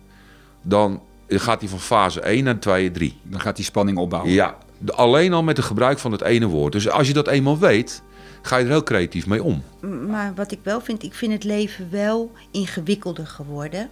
dan 0.63 1.03
gaat 1.41 1.61
die 1.61 1.69
van 1.69 1.81
fase 1.81 2.21
1 2.21 2.45
naar 2.45 2.59
2, 2.59 2.91
3. 2.91 3.19
Dan 3.23 3.41
gaat 3.41 3.57
die 3.57 3.65
spanning 3.65 3.99
opbouwen. 3.99 4.33
Ja, 4.33 4.57
alleen 4.87 5.33
al 5.33 5.43
met 5.43 5.57
het 5.57 5.67
gebruik 5.67 5.99
van 5.99 6.13
het 6.13 6.23
ene 6.23 6.47
woord. 6.47 6.73
Dus 6.73 6.89
als 6.89 7.07
je 7.07 7.13
dat 7.13 7.29
eenmaal 7.29 7.59
weet, 7.59 8.03
ga 8.43 8.57
je 8.57 8.65
er 8.65 8.71
heel 8.71 8.83
creatief 8.83 9.27
mee 9.27 9.43
om. 9.43 9.63
Maar 10.09 10.33
wat 10.35 10.53
ik 10.53 10.59
wel 10.63 10.81
vind, 10.81 11.03
ik 11.03 11.15
vind 11.15 11.33
het 11.33 11.45
leven 11.45 11.89
wel 11.91 12.33
ingewikkelder 12.51 13.27
geworden. 13.27 13.91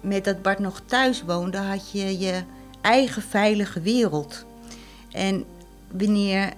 Met 0.00 0.24
dat 0.24 0.42
Bart 0.42 0.58
nog 0.58 0.80
thuis 0.86 1.22
woonde, 1.22 1.58
had 1.58 1.90
je 1.90 2.18
je 2.18 2.42
eigen 2.80 3.22
veilige 3.22 3.80
wereld. 3.80 4.44
En 5.12 5.44
wanneer 5.90 6.52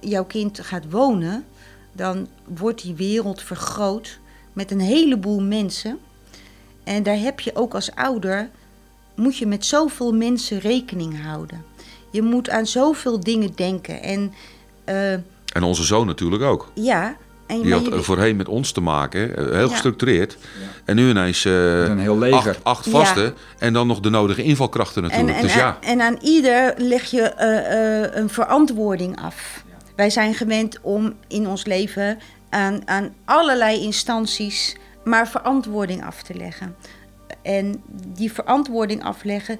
jouw 0.00 0.24
kind 0.24 0.60
gaat 0.60 0.90
wonen, 0.90 1.44
dan 1.92 2.28
wordt 2.44 2.82
die 2.82 2.94
wereld 2.94 3.42
vergroot 3.42 4.18
met 4.52 4.70
een 4.70 4.80
heleboel 4.80 5.42
mensen. 5.42 5.98
En 6.84 7.02
daar 7.02 7.18
heb 7.18 7.40
je 7.40 7.54
ook 7.54 7.74
als 7.74 7.94
ouder, 7.94 8.50
moet 9.18 9.36
je 9.36 9.46
met 9.46 9.66
zoveel 9.66 10.12
mensen 10.12 10.58
rekening 10.58 11.22
houden. 11.22 11.64
Je 12.10 12.22
moet 12.22 12.50
aan 12.50 12.66
zoveel 12.66 13.20
dingen 13.20 13.50
denken. 13.54 14.02
En 14.02 14.32
uh, 14.88 15.12
en 15.52 15.62
onze 15.62 15.84
zoon 15.84 16.06
natuurlijk 16.06 16.42
ook. 16.42 16.70
Ja. 16.74 17.16
En, 17.46 17.62
die 17.62 17.72
had 17.72 17.84
je... 17.84 18.02
voorheen 18.02 18.36
met 18.36 18.48
ons 18.48 18.72
te 18.72 18.80
maken, 18.80 19.36
eh, 19.36 19.56
heel 19.56 19.68
gestructureerd. 19.68 20.36
En 20.84 20.96
nu 20.96 21.08
ineens 21.08 21.44
uh, 21.44 21.84
een 21.84 21.98
heel 21.98 22.18
leger. 22.18 22.36
Acht, 22.48 22.64
acht 22.64 22.88
vaste 22.88 23.34
en 23.58 23.72
dan 23.72 23.86
nog 23.86 24.00
de 24.00 24.10
nodige 24.10 24.42
invalkrachten 24.42 25.02
natuurlijk. 25.02 25.30
En, 25.30 25.36
en, 25.36 25.42
dus 25.42 25.54
ja. 25.54 25.78
en 25.80 26.00
aan 26.00 26.18
ieder 26.20 26.74
leg 26.76 27.04
je 27.10 27.32
uh, 27.40 28.20
een 28.20 28.28
verantwoording 28.28 29.20
af. 29.20 29.64
Wij 29.96 30.10
zijn 30.10 30.34
gewend 30.34 30.78
om 30.80 31.14
in 31.28 31.48
ons 31.48 31.64
leven 31.64 32.18
aan, 32.50 32.88
aan 32.88 33.14
allerlei 33.24 33.80
instanties 33.80 34.76
maar 35.04 35.28
verantwoording 35.28 36.04
af 36.04 36.22
te 36.22 36.34
leggen. 36.34 36.76
En 37.42 37.82
die 38.06 38.32
verantwoording 38.32 39.04
afleggen, 39.04 39.58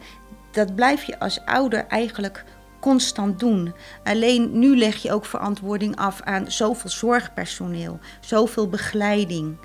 dat 0.52 0.74
blijf 0.74 1.04
je 1.04 1.18
als 1.18 1.44
ouder 1.44 1.86
eigenlijk 1.86 2.44
constant 2.80 3.38
doen. 3.38 3.74
Alleen 4.04 4.58
nu 4.58 4.76
leg 4.76 4.96
je 4.96 5.12
ook 5.12 5.24
verantwoording 5.24 5.96
af 5.96 6.20
aan 6.22 6.50
zoveel 6.50 6.90
zorgpersoneel, 6.90 7.98
zoveel 8.20 8.68
begeleiding. 8.68 9.56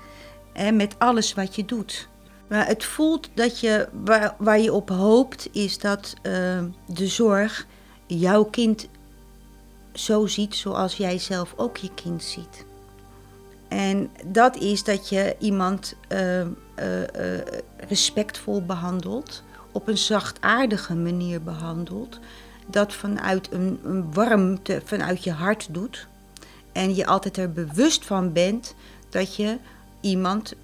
Met 0.72 0.98
alles 0.98 1.34
wat 1.34 1.56
je 1.56 1.64
doet. 1.64 2.08
Maar 2.48 2.66
het 2.66 2.84
voelt 2.84 3.28
dat 3.34 3.60
je, 3.60 3.88
waar, 4.04 4.34
waar 4.38 4.60
je 4.60 4.72
op 4.72 4.88
hoopt, 4.88 5.48
is 5.52 5.78
dat 5.78 6.14
uh, 6.22 6.32
de 6.86 7.06
zorg 7.06 7.66
jouw 8.06 8.44
kind 8.44 8.88
zo 9.92 10.26
ziet 10.26 10.54
zoals 10.54 10.96
jij 10.96 11.18
zelf 11.18 11.54
ook 11.56 11.76
je 11.76 11.94
kind 11.94 12.22
ziet. 12.22 12.64
En 13.74 14.10
dat 14.24 14.56
is 14.56 14.84
dat 14.84 15.08
je 15.08 15.36
iemand 15.38 15.94
uh, 16.08 16.40
uh, 16.40 16.46
respectvol 17.76 18.62
behandelt, 18.62 19.42
op 19.72 19.88
een 19.88 19.98
zachtaardige 19.98 20.94
manier 20.94 21.42
behandelt, 21.42 22.18
dat 22.66 22.92
vanuit 22.92 23.52
een, 23.52 23.80
een 23.84 24.12
warmte 24.12 24.82
vanuit 24.84 25.24
je 25.24 25.32
hart 25.32 25.68
doet. 25.70 26.06
En 26.72 26.94
je 26.94 27.06
altijd 27.06 27.36
er 27.36 27.52
bewust 27.52 28.04
van 28.04 28.32
bent 28.32 28.74
dat 29.08 29.36
je 29.36 29.58
iemand 30.00 30.54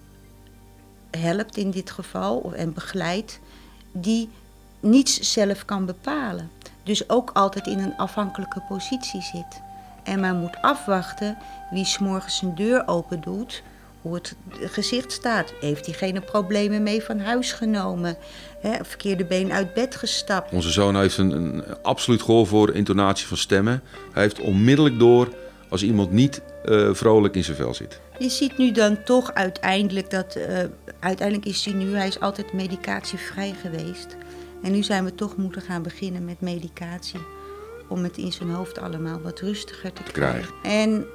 helpt 1.10 1.56
in 1.56 1.70
dit 1.70 1.90
geval 1.90 2.52
en 2.54 2.72
begeleidt 2.72 3.40
die 3.92 4.28
niets 4.80 5.32
zelf 5.32 5.64
kan 5.64 5.86
bepalen. 5.86 6.50
Dus 6.82 7.08
ook 7.08 7.30
altijd 7.30 7.66
in 7.66 7.78
een 7.78 7.96
afhankelijke 7.96 8.62
positie 8.68 9.22
zit. 9.22 9.68
En 10.04 10.20
men 10.20 10.36
moet 10.36 10.56
afwachten 10.60 11.38
wie 11.70 11.84
s'morgens 11.84 12.36
zijn 12.36 12.54
deur 12.54 12.82
open 12.86 13.20
doet, 13.20 13.62
hoe 14.00 14.14
het 14.14 14.36
gezicht 14.52 15.12
staat. 15.12 15.52
Heeft 15.60 15.84
diegene 15.84 16.20
problemen 16.20 16.82
mee 16.82 17.02
van 17.02 17.20
huis 17.20 17.52
genomen? 17.52 18.16
Hè, 18.60 18.84
verkeerde 18.84 19.24
been 19.24 19.52
uit 19.52 19.74
bed 19.74 19.96
gestapt? 19.96 20.52
Onze 20.52 20.70
zoon 20.70 20.96
heeft 20.96 21.18
een, 21.18 21.30
een 21.30 21.64
absoluut 21.82 22.22
gehoor 22.22 22.46
voor 22.46 22.74
intonatie 22.74 23.26
van 23.26 23.36
stemmen. 23.36 23.82
Hij 24.12 24.22
heeft 24.22 24.40
onmiddellijk 24.40 24.98
door 24.98 25.28
als 25.68 25.82
iemand 25.82 26.10
niet 26.10 26.40
uh, 26.64 26.94
vrolijk 26.94 27.34
in 27.34 27.44
zijn 27.44 27.56
vel 27.56 27.74
zit. 27.74 28.00
Je 28.18 28.28
ziet 28.28 28.58
nu 28.58 28.72
dan 28.72 29.02
toch 29.04 29.34
uiteindelijk 29.34 30.10
dat. 30.10 30.36
Uh, 30.36 30.58
uiteindelijk 31.00 31.48
is 31.48 31.64
hij 31.64 31.74
nu, 31.74 31.96
hij 31.96 32.06
is 32.06 32.20
altijd 32.20 32.52
medicatievrij 32.52 33.54
geweest. 33.62 34.16
En 34.62 34.72
nu 34.72 34.82
zijn 34.82 35.04
we 35.04 35.14
toch 35.14 35.36
moeten 35.36 35.62
gaan 35.62 35.82
beginnen 35.82 36.24
met 36.24 36.40
medicatie. 36.40 37.20
Om 37.90 38.02
het 38.02 38.16
in 38.16 38.32
zijn 38.32 38.50
hoofd 38.50 38.78
allemaal 38.78 39.20
wat 39.20 39.40
rustiger 39.40 39.92
te 39.92 40.02
krijgen. 40.02 40.54
En 40.62 41.06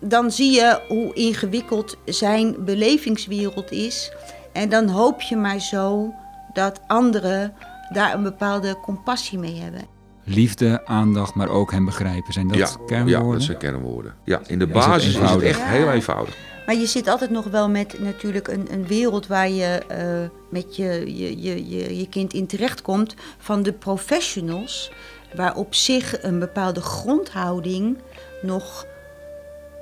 dan 0.00 0.30
zie 0.30 0.52
je 0.52 0.80
hoe 0.88 1.14
ingewikkeld 1.14 1.96
zijn 2.04 2.64
belevingswereld 2.64 3.70
is. 3.70 4.12
En 4.52 4.68
dan 4.68 4.88
hoop 4.88 5.20
je 5.20 5.36
maar 5.36 5.60
zo 5.60 6.14
dat 6.52 6.80
anderen 6.86 7.54
daar 7.92 8.14
een 8.14 8.22
bepaalde 8.22 8.80
compassie 8.80 9.38
mee 9.38 9.60
hebben. 9.60 9.82
Liefde, 10.24 10.86
aandacht, 10.86 11.34
maar 11.34 11.48
ook 11.48 11.72
hem 11.72 11.84
begrijpen. 11.84 12.32
Zijn 12.32 12.48
dat 12.48 12.56
ja, 12.56 12.68
kernwoorden? 12.86 13.26
Ja, 13.26 13.32
dat 13.32 13.42
zijn 13.42 13.58
kernwoorden. 13.58 14.14
Ja, 14.24 14.40
in 14.46 14.58
de 14.58 14.66
basis 14.66 15.08
is 15.08 15.14
het, 15.14 15.24
is 15.24 15.30
het 15.30 15.42
echt 15.42 15.62
heel 15.62 15.90
eenvoudig. 15.90 16.36
Maar 16.66 16.74
je 16.74 16.86
zit 16.86 17.08
altijd 17.08 17.30
nog 17.30 17.44
wel 17.44 17.68
met 17.68 18.00
natuurlijk 18.00 18.48
een, 18.48 18.66
een 18.72 18.86
wereld 18.86 19.26
waar 19.26 19.48
je 19.48 19.82
uh, 19.90 20.50
met 20.50 20.76
je, 20.76 21.16
je, 21.16 21.42
je, 21.42 21.96
je, 21.96 22.08
kind 22.08 22.32
in 22.32 22.46
terechtkomt 22.46 23.14
van 23.38 23.62
de 23.62 23.72
professionals, 23.72 24.92
waar 25.36 25.56
op 25.56 25.74
zich 25.74 26.22
een 26.22 26.38
bepaalde 26.38 26.80
grondhouding 26.80 27.98
nog 28.42 28.86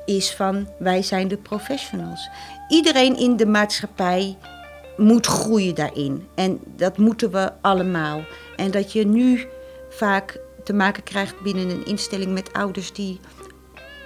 is 0.05 0.33
van 0.33 0.69
wij 0.79 1.03
zijn 1.03 1.29
de 1.29 1.37
professionals. 1.37 2.29
Iedereen 2.69 3.17
in 3.17 3.37
de 3.37 3.47
maatschappij 3.47 4.37
moet 4.97 5.27
groeien 5.27 5.75
daarin. 5.75 6.29
En 6.35 6.61
dat 6.77 6.99
moeten 6.99 7.31
we 7.31 7.53
allemaal. 7.61 8.25
En 8.57 8.71
dat 8.71 8.93
je 8.93 9.07
nu 9.07 9.47
vaak 9.89 10.41
te 10.65 10.73
maken 10.73 11.03
krijgt 11.03 11.41
binnen 11.41 11.71
een 11.71 11.87
instelling 11.87 12.33
met 12.33 12.53
ouders 12.53 12.93
die 12.93 13.21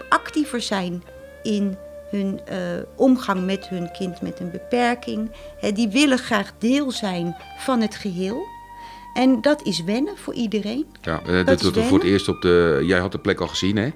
actiever 0.09 0.61
zijn 0.61 1.03
in 1.43 1.77
hun 2.11 2.41
uh, 2.51 2.57
omgang 2.97 3.45
met 3.45 3.69
hun 3.69 3.91
kind 3.93 4.21
met 4.21 4.41
een 4.41 4.51
beperking. 4.51 5.31
Die 5.75 5.89
willen 5.89 6.19
graag 6.19 6.53
deel 6.59 6.91
zijn 6.91 7.37
van 7.59 7.81
het 7.81 7.95
geheel. 7.95 8.47
En 9.17 9.41
dat 9.41 9.63
is 9.63 9.85
wennen 9.85 10.17
voor 10.17 10.35
iedereen. 10.35 10.87
Ja, 11.03 11.21
dat, 11.27 11.47
dat 11.47 11.61
doet 11.61 11.85
voor 11.85 11.99
het 11.99 12.07
eerst 12.07 12.29
op 12.29 12.43
de. 12.43 12.83
Jij 12.83 12.99
had 12.99 13.13
de 13.13 13.19
plek 13.19 13.41
al 13.41 13.49
gezien, 13.49 13.77
hè? 13.77 13.91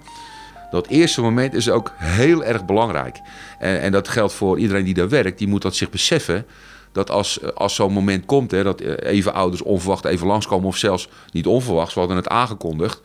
Dat 0.71 0.87
eerste 0.87 1.21
moment 1.21 1.55
is 1.55 1.71
ook 1.71 1.93
heel 1.97 2.45
erg 2.45 2.65
belangrijk. 2.65 3.21
En, 3.59 3.81
en 3.81 3.93
dat 3.93 4.09
geldt 4.09 4.33
voor 4.33 4.59
iedereen 4.59 4.85
die 4.85 4.95
daar 4.95 5.09
werkt. 5.09 5.39
Die 5.39 5.49
moet 5.49 5.63
dat 5.63 5.75
zich 5.75 5.91
beseffen 5.91 6.47
dat 6.93 7.11
als, 7.11 7.55
als 7.55 7.75
zo'n 7.75 7.93
moment 7.93 8.25
komt, 8.25 8.51
hè, 8.51 8.63
dat 8.63 8.81
even 8.81 9.35
ouders 9.35 9.63
onverwacht 9.63 10.05
even 10.05 10.27
langskomen, 10.27 10.67
of 10.67 10.77
zelfs 10.77 11.09
niet 11.33 11.47
onverwachts, 11.47 11.95
we 11.95 12.01
hadden 12.01 12.19
het 12.19 12.29
aangekondigd, 12.29 13.01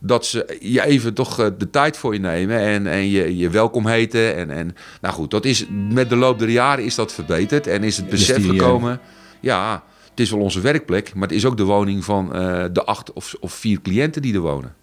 dat 0.00 0.26
ze 0.26 0.56
je 0.60 0.84
even 0.84 1.14
toch 1.14 1.40
eh, 1.40 1.46
de 1.58 1.70
tijd 1.70 1.96
voor 1.96 2.12
je 2.12 2.20
nemen 2.20 2.58
en, 2.58 2.86
en 2.86 3.08
je, 3.08 3.36
je 3.36 3.50
welkom 3.50 3.86
heten. 3.86 4.36
En, 4.36 4.50
en, 4.50 4.76
nou 5.00 5.14
goed, 5.14 5.30
dat 5.30 5.44
is, 5.44 5.66
met 5.70 6.08
de 6.08 6.16
loop 6.16 6.38
der 6.38 6.50
jaren 6.50 6.84
is 6.84 6.94
dat 6.94 7.12
verbeterd 7.12 7.66
en 7.66 7.82
is 7.82 7.96
het 7.96 8.08
besef 8.08 8.46
gekomen. 8.46 9.00
Ja, 9.40 9.82
het 10.18 10.26
is 10.26 10.32
wel 10.32 10.42
onze 10.42 10.60
werkplek, 10.60 11.14
maar 11.14 11.28
het 11.28 11.36
is 11.36 11.44
ook 11.44 11.56
de 11.56 11.64
woning 11.64 12.04
van 12.04 12.36
uh, 12.36 12.64
de 12.72 12.84
acht 12.84 13.12
of, 13.12 13.34
of 13.40 13.52
vier 13.52 13.80
cliënten 13.80 14.22
die 14.22 14.34
er 14.34 14.40
wonen. 14.40 14.74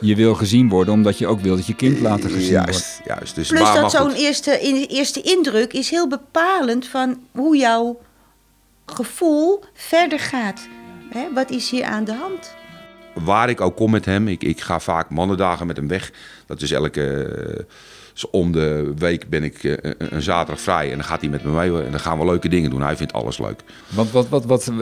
Je 0.00 0.16
wil 0.16 0.34
gezien 0.34 0.68
worden 0.68 0.94
omdat 0.94 1.18
je 1.18 1.26
ook 1.26 1.40
wil 1.40 1.56
dat 1.56 1.66
je 1.66 1.74
kind 1.74 2.00
later 2.00 2.30
gezien 2.30 2.50
juist, 2.50 2.96
wordt. 2.96 3.08
Juist, 3.08 3.34
dus 3.34 3.48
Plus 3.48 3.72
dat 3.72 3.90
zo'n 3.90 4.12
eerste, 4.12 4.58
eerste 4.88 5.20
indruk 5.20 5.72
is 5.72 5.90
heel 5.90 6.08
bepalend 6.08 6.86
van 6.86 7.20
hoe 7.30 7.56
jouw 7.56 8.00
gevoel 8.86 9.64
verder 9.74 10.18
gaat. 10.18 10.68
Hè? 11.10 11.32
Wat 11.34 11.50
is 11.50 11.70
hier 11.70 11.84
aan 11.84 12.04
de 12.04 12.14
hand? 12.14 12.54
Waar 13.14 13.48
ik 13.48 13.60
ook 13.60 13.76
kom 13.76 13.90
met 13.90 14.04
hem, 14.04 14.28
ik, 14.28 14.44
ik 14.44 14.60
ga 14.60 14.80
vaak 14.80 15.10
mannendagen 15.10 15.66
met 15.66 15.76
hem 15.76 15.88
weg. 15.88 16.12
Dat 16.46 16.62
is 16.62 16.70
elke... 16.70 17.66
Dus 18.12 18.30
om 18.30 18.52
de 18.52 18.92
week 18.96 19.28
ben 19.28 19.44
ik 19.44 19.62
uh, 19.62 19.76
een 19.98 20.22
zaterdag 20.22 20.62
vrij 20.62 20.90
en 20.90 20.96
dan 20.96 21.04
gaat 21.04 21.20
hij 21.20 21.30
met 21.30 21.44
me 21.44 21.50
mee 21.50 21.84
en 21.84 21.90
dan 21.90 22.00
gaan 22.00 22.18
we 22.18 22.24
leuke 22.24 22.48
dingen 22.48 22.70
doen. 22.70 22.82
Hij 22.82 22.96
vindt 22.96 23.12
alles 23.12 23.38
leuk. 23.38 23.60
Want 23.88 24.10
wat, 24.10 24.28
wat, 24.28 24.44
wat, 24.44 24.72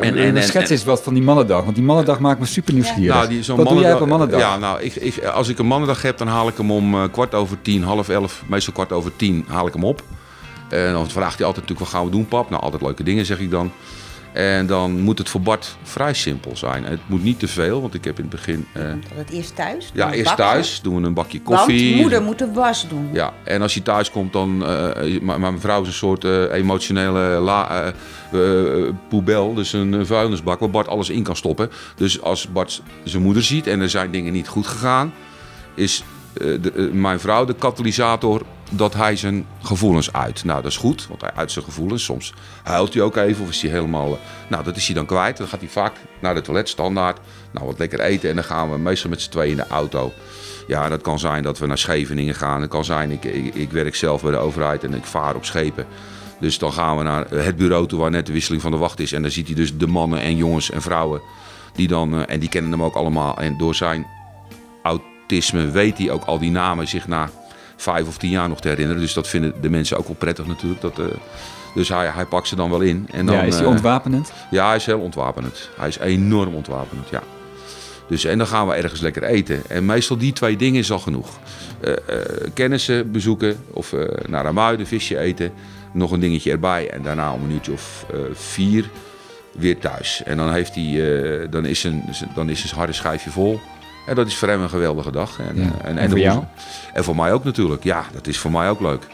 en, 0.00 0.16
en, 0.16 0.42
schets 0.42 0.70
is 0.70 0.84
wat 0.84 1.02
van 1.02 1.14
die 1.14 1.22
mannendag, 1.22 1.62
want 1.62 1.74
die 1.74 1.84
mannendag 1.84 2.20
maakt 2.20 2.40
me 2.40 2.46
super 2.46 2.74
nieuwsgierig. 2.74 3.14
Nou, 3.14 3.28
die, 3.28 3.54
wat 3.54 3.68
doe 3.68 3.80
jij 3.80 3.94
op 3.94 4.00
een 4.00 4.08
mannendag? 4.08 4.40
Ja, 4.40 4.56
nou, 4.58 4.80
ik, 4.80 4.94
ik, 4.94 5.24
als 5.24 5.48
ik 5.48 5.58
een 5.58 5.66
mannendag 5.66 6.02
heb, 6.02 6.18
dan 6.18 6.26
haal 6.26 6.48
ik 6.48 6.56
hem 6.56 6.70
om 6.70 6.94
uh, 6.94 7.04
kwart 7.12 7.34
over 7.34 7.62
tien, 7.62 7.82
half 7.82 8.08
elf, 8.08 8.42
meestal 8.46 8.72
kwart 8.72 8.92
over 8.92 9.16
tien, 9.16 9.44
haal 9.48 9.66
ik 9.66 9.72
hem 9.72 9.84
op. 9.84 10.02
En 10.68 10.92
dan 10.92 11.10
vraagt 11.10 11.38
hij 11.38 11.46
altijd 11.46 11.68
natuurlijk, 11.68 11.78
wat 11.78 11.88
gaan 11.88 12.04
we 12.04 12.10
doen 12.10 12.28
pap? 12.28 12.50
Nou, 12.50 12.62
altijd 12.62 12.82
leuke 12.82 13.02
dingen 13.02 13.26
zeg 13.26 13.38
ik 13.38 13.50
dan. 13.50 13.72
En 14.36 14.66
dan 14.66 15.00
moet 15.00 15.18
het 15.18 15.28
voor 15.28 15.40
Bart 15.40 15.76
vrij 15.82 16.14
simpel 16.14 16.56
zijn. 16.56 16.84
Het 16.84 17.00
moet 17.06 17.22
niet 17.22 17.38
te 17.38 17.48
veel, 17.48 17.80
want 17.80 17.94
ik 17.94 18.04
heb 18.04 18.16
in 18.16 18.24
het 18.24 18.32
begin... 18.32 18.66
Uh, 18.76 18.82
het 19.14 19.30
eerst 19.30 19.56
thuis? 19.56 19.90
Ja, 19.94 20.12
eerst 20.12 20.36
thuis. 20.36 20.80
Doen 20.82 21.00
we 21.00 21.06
een 21.06 21.14
bakje 21.14 21.40
koffie. 21.40 21.88
Want 21.88 22.00
moeder 22.00 22.22
moet 22.22 22.38
de 22.38 22.52
was 22.52 22.88
doen. 22.88 23.08
Ja, 23.12 23.32
en 23.44 23.62
als 23.62 23.74
hij 23.74 23.82
thuis 23.82 24.10
komt, 24.10 24.32
dan... 24.32 24.62
Uh, 24.62 25.20
maar 25.20 25.40
mijn 25.40 25.60
vrouw 25.60 25.80
is 25.80 25.86
een 25.86 25.92
soort 25.92 26.24
uh, 26.24 26.52
emotionele 26.52 27.20
la, 27.20 27.92
poebel. 29.08 29.54
Dus 29.54 29.72
een 29.72 30.06
vuilnisbak 30.06 30.60
waar 30.60 30.70
Bart 30.70 30.88
alles 30.88 31.10
in 31.10 31.22
kan 31.22 31.36
stoppen. 31.36 31.70
Dus 31.96 32.22
als 32.22 32.48
Bart 32.48 32.82
zijn 33.04 33.22
moeder 33.22 33.42
ziet 33.42 33.66
en 33.66 33.80
er 33.80 33.90
zijn 33.90 34.10
dingen 34.10 34.32
niet 34.32 34.48
goed 34.48 34.66
gegaan... 34.66 35.12
is 35.74 36.04
de, 36.38 36.90
mijn 36.92 37.20
vrouw 37.20 37.44
de 37.44 37.54
katalysator 37.54 38.42
dat 38.70 38.94
hij 38.94 39.16
zijn 39.16 39.46
gevoelens 39.62 40.12
uit. 40.12 40.44
Nou, 40.44 40.62
dat 40.62 40.70
is 40.70 40.76
goed, 40.76 41.06
want 41.08 41.20
hij 41.20 41.32
uit 41.34 41.52
zijn 41.52 41.64
gevoelens. 41.64 42.04
Soms 42.04 42.34
huilt 42.62 42.94
hij 42.94 43.02
ook 43.02 43.16
even 43.16 43.42
of 43.42 43.50
is 43.50 43.62
hij 43.62 43.70
helemaal... 43.70 44.12
Eh, 44.12 44.18
nou, 44.48 44.64
dat 44.64 44.76
is 44.76 44.86
hij 44.86 44.94
dan 44.94 45.06
kwijt. 45.06 45.36
Dan 45.36 45.46
gaat 45.46 45.60
hij 45.60 45.68
vaak 45.68 45.92
naar 46.20 46.34
de 46.34 46.40
toilet, 46.40 46.68
standaard. 46.68 47.18
Nou, 47.50 47.66
wat 47.66 47.78
lekker 47.78 48.00
eten 48.00 48.28
en 48.28 48.34
dan 48.34 48.44
gaan 48.44 48.70
we 48.70 48.78
meestal 48.78 49.10
met 49.10 49.20
z'n 49.20 49.30
tweeën 49.30 49.50
in 49.50 49.56
de 49.56 49.66
auto. 49.66 50.12
Ja, 50.66 50.88
dat 50.88 51.00
kan 51.00 51.18
zijn 51.18 51.42
dat 51.42 51.58
we 51.58 51.66
naar 51.66 51.78
Scheveningen 51.78 52.34
gaan. 52.34 52.60
Het 52.60 52.70
kan 52.70 52.84
zijn, 52.84 53.10
ik, 53.10 53.24
ik, 53.54 53.70
werk 53.70 53.94
zelf 53.94 54.22
bij 54.22 54.30
de 54.30 54.36
overheid 54.36 54.84
en 54.84 54.94
ik 54.94 55.04
vaar 55.04 55.34
op 55.34 55.44
schepen. 55.44 55.86
Dus 56.40 56.58
dan 56.58 56.72
gaan 56.72 56.96
we 56.96 57.02
naar 57.02 57.30
het 57.30 57.56
bureau 57.56 57.86
toe 57.86 58.00
waar 58.00 58.10
net 58.10 58.26
de 58.26 58.32
wisseling 58.32 58.62
van 58.62 58.70
de 58.70 58.76
wacht 58.76 59.00
is. 59.00 59.12
En 59.12 59.22
dan 59.22 59.30
ziet 59.30 59.46
hij 59.46 59.56
dus 59.56 59.76
de 59.76 59.86
mannen 59.86 60.20
en 60.20 60.36
jongens 60.36 60.70
en 60.70 60.82
vrouwen. 60.82 61.20
Die 61.74 61.88
dan, 61.88 62.14
eh, 62.14 62.34
en 62.34 62.40
die 62.40 62.48
kennen 62.48 62.70
hem 62.70 62.82
ook 62.82 62.94
allemaal. 62.94 63.38
En 63.38 63.58
door 63.58 63.74
zijn 63.74 64.06
autisme 65.28 65.70
weet 65.70 65.98
hij 65.98 66.10
ook 66.10 66.24
al 66.24 66.38
die 66.38 66.50
namen 66.50 66.88
zich 66.88 67.08
naar 67.08 67.30
vijf 67.76 68.06
of 68.06 68.18
tien 68.18 68.30
jaar 68.30 68.48
nog 68.48 68.60
te 68.60 68.68
herinneren. 68.68 69.00
Dus 69.00 69.14
dat 69.14 69.28
vinden 69.28 69.54
de 69.60 69.70
mensen 69.70 69.98
ook 69.98 70.06
wel 70.06 70.16
prettig 70.16 70.46
natuurlijk. 70.46 70.80
Dat, 70.80 71.00
dus 71.74 71.88
hij, 71.88 72.06
hij 72.06 72.24
pakt 72.24 72.48
ze 72.48 72.56
dan 72.56 72.70
wel 72.70 72.80
in. 72.80 73.08
En 73.12 73.26
dan, 73.26 73.34
ja, 73.34 73.42
is 73.42 73.56
hij 73.56 73.66
ontwapenend? 73.66 74.32
ja, 74.50 74.66
hij 74.66 74.76
is 74.76 74.86
heel 74.86 75.00
ontwapenend. 75.00 75.70
Hij 75.76 75.88
is 75.88 75.98
enorm 75.98 76.54
ontwapenend, 76.54 77.08
ja. 77.08 77.22
Dus, 78.08 78.24
en 78.24 78.38
dan 78.38 78.46
gaan 78.46 78.66
we 78.66 78.74
ergens 78.74 79.00
lekker 79.00 79.22
eten. 79.22 79.62
En 79.68 79.84
meestal 79.84 80.16
die 80.16 80.32
twee 80.32 80.56
dingen 80.56 80.80
is 80.80 80.90
al 80.90 80.98
genoeg. 80.98 81.28
Uh, 81.80 81.90
uh, 81.90 81.96
kennissen 82.54 83.10
bezoeken 83.10 83.56
of 83.70 83.94
naar 84.26 84.46
een 84.46 84.54
muiden, 84.54 84.86
visje 84.86 85.18
eten. 85.18 85.52
Nog 85.92 86.10
een 86.10 86.20
dingetje 86.20 86.50
erbij. 86.50 86.90
En 86.90 87.02
daarna 87.02 87.32
om 87.32 87.44
een 87.44 87.50
uurtje 87.50 87.72
of 87.72 88.06
vier 88.32 88.90
weer 89.52 89.78
thuis. 89.78 90.22
En 90.24 90.36
dan, 90.36 90.52
heeft 90.52 90.74
hij, 90.74 91.48
dan, 91.50 91.64
is 91.64 91.80
zijn, 91.80 92.14
dan 92.34 92.50
is 92.50 92.60
zijn 92.60 92.74
harde 92.74 92.92
schijfje 92.92 93.30
vol. 93.30 93.60
En 94.06 94.14
dat 94.14 94.26
is 94.26 94.36
voor 94.36 94.48
hem 94.48 94.62
een 94.62 94.68
geweldige 94.68 95.10
dag. 95.10 95.38
En, 95.38 95.56
ja. 95.56 95.62
en, 95.62 95.72
en, 95.84 95.98
en 95.98 96.10
voor 96.10 96.18
jou? 96.18 96.44
En 96.92 97.04
voor 97.04 97.16
mij 97.16 97.32
ook 97.32 97.44
natuurlijk. 97.44 97.84
Ja, 97.84 98.04
dat 98.12 98.26
is 98.26 98.38
voor 98.38 98.50
mij 98.50 98.68
ook 98.68 98.80
leuk. 98.80 99.06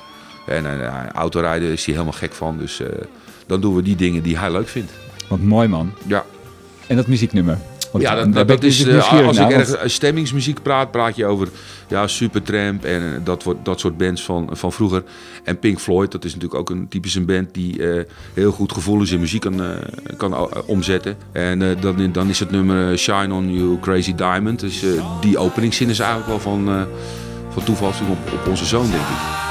En 0.46 0.86
autorijden 1.12 1.72
is 1.72 1.84
hij 1.84 1.94
helemaal 1.94 2.16
gek 2.18 2.32
van. 2.32 2.58
Dus 2.58 2.82
dan 3.46 3.60
doen 3.60 3.74
we 3.74 3.82
die 3.82 3.96
dingen 3.96 4.22
die 4.22 4.38
hij 4.38 4.52
leuk 4.52 4.68
vindt. 4.68 4.92
Wat 5.28 5.40
mooi 5.40 5.68
man. 5.68 5.92
Ja. 6.06 6.24
En 6.86 6.96
dat 6.96 7.06
muzieknummer? 7.06 7.58
Want 7.92 8.04
ja, 8.04 8.14
dat, 8.14 8.32
dat, 8.32 8.48
dat 8.48 8.62
is, 8.62 8.86
uh, 8.86 9.26
als 9.26 9.38
ik 9.38 9.50
erg 9.50 9.78
stemmingsmuziek 9.84 10.62
praat, 10.62 10.90
praat 10.90 11.16
je 11.16 11.26
over 11.26 11.48
ja, 11.88 12.06
Supertramp 12.06 12.84
en 12.84 13.20
dat, 13.24 13.44
dat 13.62 13.80
soort 13.80 13.96
bands 13.96 14.22
van, 14.22 14.48
van 14.52 14.72
vroeger. 14.72 15.02
En 15.44 15.58
Pink 15.58 15.78
Floyd, 15.78 16.12
dat 16.12 16.24
is 16.24 16.34
natuurlijk 16.34 16.60
ook 16.60 16.70
een 16.70 16.88
typische 16.88 17.20
band 17.20 17.54
die 17.54 17.78
uh, 17.78 18.02
heel 18.34 18.52
goed 18.52 18.72
gevoelens 18.72 19.10
in 19.10 19.20
muziek 19.20 19.40
kan, 19.40 19.62
kan 20.16 20.48
omzetten. 20.66 21.16
En 21.32 21.76
dan, 21.80 22.12
dan 22.12 22.28
is 22.28 22.38
het 22.38 22.50
nummer 22.50 22.98
Shine 22.98 23.34
On 23.34 23.52
You 23.52 23.78
Crazy 23.80 24.14
Diamond. 24.14 24.60
Dus 24.60 24.84
die 25.20 25.38
openingszin 25.38 25.88
is 25.88 25.98
eigenlijk 25.98 26.28
wel 26.28 26.40
van, 26.40 26.86
van 27.50 27.64
toevallig 27.64 28.00
op, 28.00 28.32
op 28.32 28.46
onze 28.48 28.64
zoon, 28.64 28.90
denk 28.90 29.02
ik. 29.02 29.41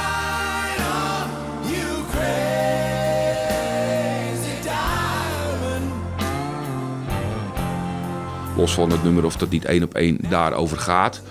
Los 8.62 8.74
van 8.74 8.90
het 8.90 9.02
nummer 9.02 9.24
of 9.24 9.36
dat 9.36 9.50
niet 9.50 9.64
één 9.64 9.82
op 9.82 9.94
één 9.94 10.18
daarover 10.28 10.78
gaat. 10.78 11.22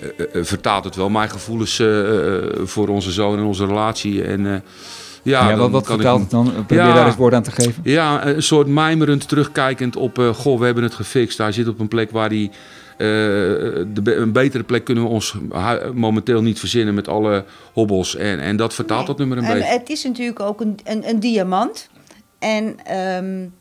Uh, 0.00 0.26
uh, 0.32 0.44
vertaalt 0.44 0.84
het 0.84 0.96
wel 0.96 1.08
mijn 1.08 1.30
gevoelens 1.30 1.78
uh, 1.78 2.44
voor 2.64 2.88
onze 2.88 3.10
zoon 3.10 3.38
en 3.38 3.44
onze 3.44 3.66
relatie. 3.66 4.24
En, 4.24 4.64
ja, 5.22 5.50
ja, 5.50 5.56
wat, 5.56 5.70
wat 5.70 5.86
vertaalt 5.86 6.20
het 6.20 6.30
dan? 6.30 6.52
Probeer 6.52 6.76
ja, 6.76 6.94
daar 6.94 7.06
eens 7.06 7.16
woord 7.16 7.34
aan 7.34 7.42
te 7.42 7.50
geven. 7.50 7.82
Ja, 7.82 8.26
een 8.26 8.42
soort 8.42 8.66
mijmerend 8.66 9.28
terugkijkend 9.28 9.96
op... 9.96 10.18
goh, 10.34 10.58
we 10.58 10.64
hebben 10.64 10.82
het 10.82 10.94
gefixt. 10.94 11.38
Hij 11.38 11.52
zit 11.52 11.68
op 11.68 11.80
een 11.80 11.88
plek 11.88 12.10
waar 12.10 12.28
hij... 12.28 12.50
De, 12.98 14.14
een 14.16 14.32
betere 14.32 14.62
plek 14.62 14.84
kunnen 14.84 15.04
we 15.04 15.10
ons 15.10 15.34
momenteel 15.94 16.42
niet 16.42 16.58
verzinnen 16.58 16.94
met 16.94 17.08
alle 17.08 17.44
hobbels. 17.72 18.16
En, 18.16 18.40
en 18.40 18.56
dat 18.56 18.74
vertaalt 18.74 18.98
nee. 18.98 19.08
dat 19.08 19.18
nummer 19.18 19.38
een 19.38 19.44
en 19.44 19.52
beetje. 19.52 19.72
Het 19.72 19.88
is 19.88 20.04
natuurlijk 20.04 20.40
ook 20.40 20.60
een, 20.60 20.78
een, 20.84 21.08
een 21.08 21.20
diamant. 21.20 21.88
En 22.38 22.76
um, 22.96 23.54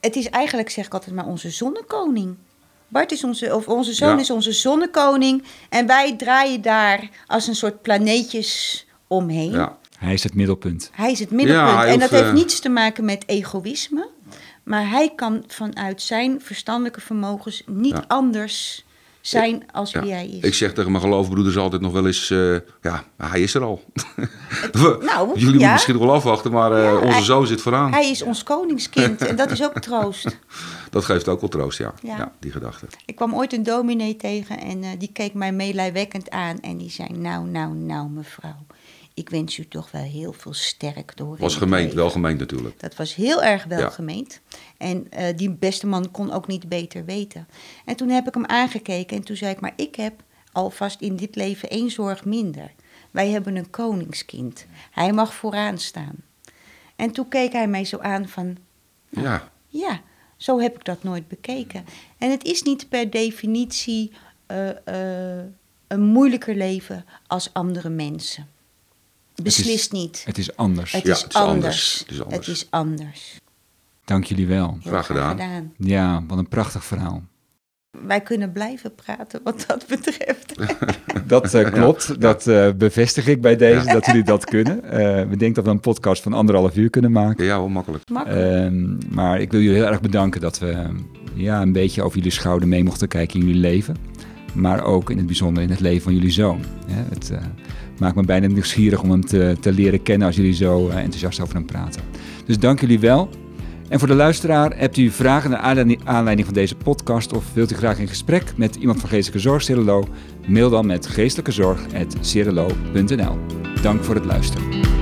het 0.00 0.16
is 0.16 0.30
eigenlijk, 0.30 0.70
zeg 0.70 0.86
ik 0.86 0.92
altijd 0.92 1.14
maar, 1.14 1.26
onze 1.26 1.50
zonnekoning. 1.50 2.36
Bart 2.88 3.12
is 3.12 3.24
onze, 3.24 3.54
of 3.54 3.68
onze 3.68 3.92
zoon 3.92 4.14
ja. 4.14 4.18
is 4.18 4.30
onze 4.30 4.52
zonnekoning. 4.52 5.42
En 5.68 5.86
wij 5.86 6.16
draaien 6.16 6.62
daar 6.62 7.08
als 7.26 7.46
een 7.46 7.56
soort 7.56 7.82
planeetjes 7.82 8.86
omheen. 9.06 9.50
Ja. 9.50 9.78
Hij 9.98 10.12
is 10.12 10.22
het 10.22 10.34
middelpunt. 10.34 10.90
Hij 10.92 11.10
is 11.10 11.18
het 11.18 11.30
middelpunt. 11.30 11.70
Ja, 11.70 11.86
en 11.86 11.98
dat 11.98 12.10
heeft 12.10 12.32
niets 12.32 12.60
te 12.60 12.68
maken 12.68 13.04
met 13.04 13.24
egoïsme. 13.26 14.08
Maar 14.62 14.90
hij 14.90 15.12
kan 15.16 15.44
vanuit 15.46 16.02
zijn 16.02 16.40
verstandelijke 16.40 17.00
vermogens 17.00 17.62
niet 17.66 17.96
ja. 17.96 18.04
anders 18.06 18.84
zijn 19.28 19.64
als 19.72 19.92
wie 19.92 20.12
hij 20.12 20.28
is. 20.28 20.40
Ik 20.40 20.54
zeg 20.54 20.72
tegen 20.72 20.90
mijn 20.90 21.02
geloofbroeders 21.02 21.56
altijd 21.56 21.82
nog 21.82 21.92
wel 21.92 22.06
eens... 22.06 22.30
Uh, 22.30 22.56
ja, 22.82 23.04
hij 23.16 23.40
is 23.40 23.54
er 23.54 23.62
al. 23.62 23.82
Nou, 25.00 25.28
Jullie 25.34 25.50
moeten 25.50 25.72
misschien 25.72 25.98
wel 25.98 26.12
afwachten, 26.12 26.50
maar 26.50 26.72
uh, 26.72 26.94
onze 26.94 27.12
hij, 27.12 27.22
zoon 27.22 27.46
zit 27.46 27.60
vooraan. 27.60 27.92
Hij 27.92 28.10
is 28.10 28.22
ons 28.22 28.42
koningskind 28.42 29.26
en 29.26 29.36
dat 29.36 29.50
is 29.50 29.62
ook 29.62 29.78
troost. 29.88 30.38
dat 30.90 31.04
geeft 31.04 31.28
ook 31.28 31.40
wel 31.40 31.48
troost, 31.48 31.78
ja. 31.78 31.94
ja. 32.02 32.32
die 32.38 32.50
gedachte. 32.50 32.86
Ik 33.06 33.16
kwam 33.16 33.34
ooit 33.34 33.52
een 33.52 33.62
dominee 33.62 34.16
tegen 34.16 34.58
en 34.60 34.82
uh, 34.82 34.88
die 34.98 35.12
keek 35.12 35.34
mij 35.34 35.52
meelijwekkend 35.52 36.30
aan... 36.30 36.60
en 36.60 36.76
die 36.76 36.90
zei, 36.90 37.08
nou, 37.12 37.46
nou, 37.46 37.74
nou, 37.74 38.08
mevrouw... 38.08 38.66
Ik 39.18 39.28
wens 39.28 39.58
u 39.58 39.68
toch 39.68 39.90
wel 39.90 40.02
heel 40.02 40.32
veel 40.32 40.54
sterk 40.54 41.16
door. 41.16 41.36
Was 41.36 41.56
gemeend, 41.56 41.92
wel 41.92 42.10
gemeend 42.10 42.38
natuurlijk. 42.38 42.80
Dat 42.80 42.96
was 42.96 43.14
heel 43.14 43.42
erg 43.42 43.64
wel 43.64 43.78
ja. 43.78 43.90
gemeend. 43.90 44.40
En 44.76 45.06
uh, 45.18 45.26
die 45.36 45.50
beste 45.50 45.86
man 45.86 46.10
kon 46.10 46.32
ook 46.32 46.46
niet 46.46 46.68
beter 46.68 47.04
weten. 47.04 47.48
En 47.84 47.96
toen 47.96 48.08
heb 48.08 48.26
ik 48.26 48.34
hem 48.34 48.46
aangekeken 48.46 49.16
en 49.16 49.22
toen 49.22 49.36
zei 49.36 49.52
ik: 49.52 49.60
Maar 49.60 49.72
ik 49.76 49.94
heb 49.94 50.22
alvast 50.52 51.00
in 51.00 51.16
dit 51.16 51.36
leven 51.36 51.70
één 51.70 51.90
zorg 51.90 52.24
minder. 52.24 52.70
Wij 53.10 53.28
hebben 53.28 53.56
een 53.56 53.70
koningskind. 53.70 54.66
Hij 54.90 55.12
mag 55.12 55.34
vooraan 55.34 55.78
staan. 55.78 56.14
En 56.96 57.10
toen 57.10 57.28
keek 57.28 57.52
hij 57.52 57.68
mij 57.68 57.84
zo 57.84 57.98
aan 57.98 58.28
van. 58.28 58.56
Nou, 59.08 59.26
ja. 59.26 59.50
Ja, 59.68 60.00
zo 60.36 60.60
heb 60.60 60.74
ik 60.74 60.84
dat 60.84 61.02
nooit 61.02 61.28
bekeken. 61.28 61.84
En 62.18 62.30
het 62.30 62.44
is 62.44 62.62
niet 62.62 62.88
per 62.88 63.10
definitie 63.10 64.12
uh, 64.46 64.68
uh, 64.68 65.44
een 65.86 66.02
moeilijker 66.02 66.54
leven 66.54 67.04
als 67.26 67.50
andere 67.52 67.88
mensen. 67.88 68.48
Beslist 69.42 69.68
het 69.68 69.76
is, 69.76 69.88
niet. 69.88 70.22
Het 70.24 70.38
is 70.38 70.56
anders. 70.56 70.92
Het, 70.92 71.02
ja, 71.02 71.12
is, 71.12 71.22
het 71.22 71.30
is 71.30 71.36
anders. 71.36 71.54
anders. 71.54 71.98
Het 71.98 72.10
is 72.10 72.20
anders. 72.22 72.46
Het 72.46 72.56
is 72.56 72.66
anders. 72.70 73.38
Dank 74.04 74.24
jullie 74.24 74.46
wel. 74.46 74.78
Graag 74.80 75.06
gedaan. 75.06 75.30
gedaan. 75.30 75.72
Ja, 75.76 76.24
wat 76.26 76.38
een 76.38 76.48
prachtig 76.48 76.84
verhaal. 76.84 77.22
Wij 78.06 78.20
kunnen 78.20 78.52
blijven 78.52 78.94
praten 78.94 79.40
wat 79.44 79.64
dat 79.66 79.84
betreft. 79.88 80.54
Dat 81.26 81.54
uh, 81.54 81.70
klopt. 81.70 82.06
Ja. 82.06 82.14
Dat 82.14 82.46
uh, 82.46 82.68
bevestig 82.76 83.26
ik 83.26 83.40
bij 83.40 83.56
deze, 83.56 83.86
ja. 83.86 83.92
dat 83.92 84.06
jullie 84.06 84.22
dat 84.22 84.44
kunnen. 84.44 84.80
Uh, 84.84 84.90
we 85.30 85.36
denken 85.36 85.54
dat 85.54 85.64
we 85.64 85.70
een 85.70 85.80
podcast 85.80 86.22
van 86.22 86.32
anderhalf 86.32 86.76
uur 86.76 86.90
kunnen 86.90 87.12
maken. 87.12 87.44
Ja, 87.44 87.58
wel 87.58 87.68
makkelijk. 87.68 88.08
makkelijk. 88.08 89.10
maar 89.10 89.40
ik 89.40 89.50
wil 89.50 89.60
jullie 89.60 89.76
heel 89.76 89.86
erg 89.86 90.00
bedanken 90.00 90.40
dat 90.40 90.58
we 90.58 90.86
ja, 91.34 91.62
een 91.62 91.72
beetje 91.72 92.02
over 92.02 92.16
jullie 92.16 92.32
schouder 92.32 92.68
mee 92.68 92.84
mochten 92.84 93.08
kijken 93.08 93.40
in 93.40 93.46
jullie 93.46 93.60
leven. 93.60 93.96
Maar 94.54 94.84
ook 94.84 95.10
in 95.10 95.16
het 95.16 95.26
bijzonder 95.26 95.62
in 95.62 95.70
het 95.70 95.80
leven 95.80 96.02
van 96.02 96.14
jullie 96.14 96.30
zoon. 96.30 96.64
Het 96.88 97.32
maakt 97.98 98.14
me 98.14 98.22
bijna 98.22 98.46
nieuwsgierig 98.46 99.02
om 99.02 99.10
hem 99.10 99.26
te, 99.26 99.56
te 99.60 99.72
leren 99.72 100.02
kennen 100.02 100.26
als 100.26 100.36
jullie 100.36 100.54
zo 100.54 100.88
enthousiast 100.88 101.40
over 101.40 101.54
hem 101.54 101.66
praten. 101.66 102.02
Dus 102.44 102.58
dank 102.58 102.80
jullie 102.80 103.00
wel. 103.00 103.28
En 103.88 103.98
voor 103.98 104.08
de 104.08 104.14
luisteraar, 104.14 104.76
hebt 104.76 104.96
u 104.96 105.10
vragen 105.10 105.50
naar 105.50 105.60
aanleiding 106.04 106.46
van 106.46 106.54
deze 106.54 106.74
podcast 106.74 107.32
of 107.32 107.52
wilt 107.52 107.72
u 107.72 107.74
graag 107.74 107.98
in 107.98 108.08
gesprek 108.08 108.52
met 108.56 108.76
iemand 108.76 109.00
van 109.00 109.08
Geestelijke 109.08 109.48
Zorg 109.48 109.62
Cirelo? 109.62 110.08
Mail 110.46 110.70
dan 110.70 110.86
met 110.86 111.06
geestelijkezorg.cirelo.nl. 111.06 113.38
Dank 113.82 114.04
voor 114.04 114.14
het 114.14 114.24
luisteren. 114.24 114.97